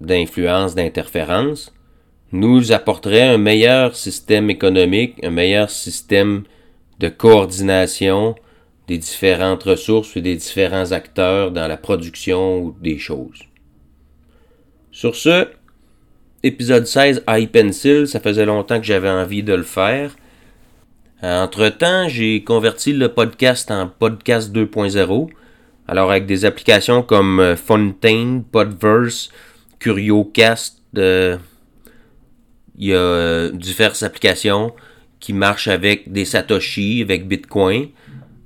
d'influence, 0.00 0.74
d'interférence, 0.74 1.72
nous 2.32 2.72
apporterait 2.72 3.28
un 3.28 3.38
meilleur 3.38 3.94
système 3.94 4.50
économique, 4.50 5.22
un 5.22 5.30
meilleur 5.30 5.70
système 5.70 6.44
de 6.98 7.08
coordination 7.08 8.34
des 8.88 8.98
différentes 8.98 9.62
ressources 9.62 10.16
et 10.16 10.20
des 10.20 10.36
différents 10.36 10.92
acteurs 10.92 11.50
dans 11.50 11.68
la 11.68 11.76
production 11.76 12.74
des 12.80 12.98
choses. 12.98 13.40
Sur 14.90 15.16
ce, 15.16 15.48
épisode 16.42 16.86
16 16.86 17.24
iPencil, 17.26 18.06
ça 18.06 18.20
faisait 18.20 18.46
longtemps 18.46 18.78
que 18.78 18.86
j'avais 18.86 19.10
envie 19.10 19.42
de 19.42 19.54
le 19.54 19.62
faire. 19.62 20.14
Entre-temps, 21.22 22.08
j'ai 22.08 22.44
converti 22.44 22.92
le 22.92 23.08
podcast 23.08 23.70
en 23.70 23.88
podcast 23.88 24.54
2.0. 24.54 25.30
Alors 25.88 26.10
avec 26.10 26.26
des 26.26 26.44
applications 26.44 27.02
comme 27.02 27.40
euh, 27.40 27.56
Fontaine, 27.56 28.42
Podverse, 28.44 29.30
CurioCast, 29.84 30.80
euh, 30.96 31.36
il 32.78 32.86
y 32.86 32.94
a 32.94 32.96
euh, 32.96 33.50
diverses 33.52 34.02
applications 34.02 34.72
qui 35.20 35.34
marchent 35.34 35.68
avec 35.68 36.10
des 36.10 36.24
Satoshi, 36.24 37.02
avec 37.02 37.28
Bitcoin. 37.28 37.88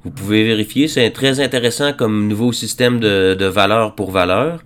Vous 0.03 0.11
pouvez 0.11 0.42
vérifier, 0.42 0.88
c'est 0.88 1.11
très 1.12 1.38
intéressant 1.38 1.92
comme 1.92 2.27
nouveau 2.27 2.53
système 2.53 2.98
de, 2.98 3.44
valeur 3.44 3.94
pour 3.94 4.11
valeur. 4.11 4.64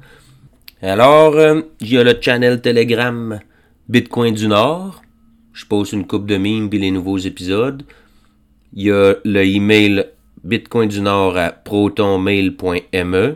Alors, 0.80 1.36
il 1.80 1.92
y 1.92 1.98
a 1.98 2.04
le 2.04 2.16
channel 2.18 2.62
Telegram 2.62 3.38
Bitcoin 3.90 4.34
du 4.34 4.48
Nord. 4.48 5.02
Je 5.52 5.66
pose 5.66 5.92
une 5.92 6.06
coupe 6.06 6.26
de 6.26 6.38
mimes 6.38 6.70
puis 6.70 6.78
les 6.78 6.90
nouveaux 6.90 7.18
épisodes. 7.18 7.82
Il 8.72 8.84
y 8.84 8.90
a 8.90 9.14
le 9.24 9.44
email 9.44 10.06
Bitcoin 10.42 10.88
du 10.88 11.02
Nord 11.02 11.36
à 11.36 11.50
protonmail.me. 11.50 13.34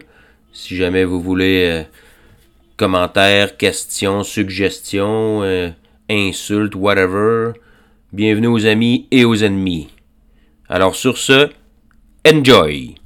Si 0.55 0.75
jamais 0.75 1.05
vous 1.05 1.21
voulez 1.21 1.69
euh, 1.71 1.83
commentaires, 2.77 3.57
questions, 3.57 4.23
suggestions, 4.23 5.43
euh, 5.43 5.71
insultes, 6.11 6.75
whatever. 6.75 7.53
Bienvenue 8.13 8.49
aux 8.49 8.67
amis 8.67 9.09
et 9.11 9.25
aux 9.25 9.37
ennemis. 9.37 9.89
Alors 10.69 10.95
sur 10.95 11.19
ce, 11.19 11.51
enjoy! 12.27 12.97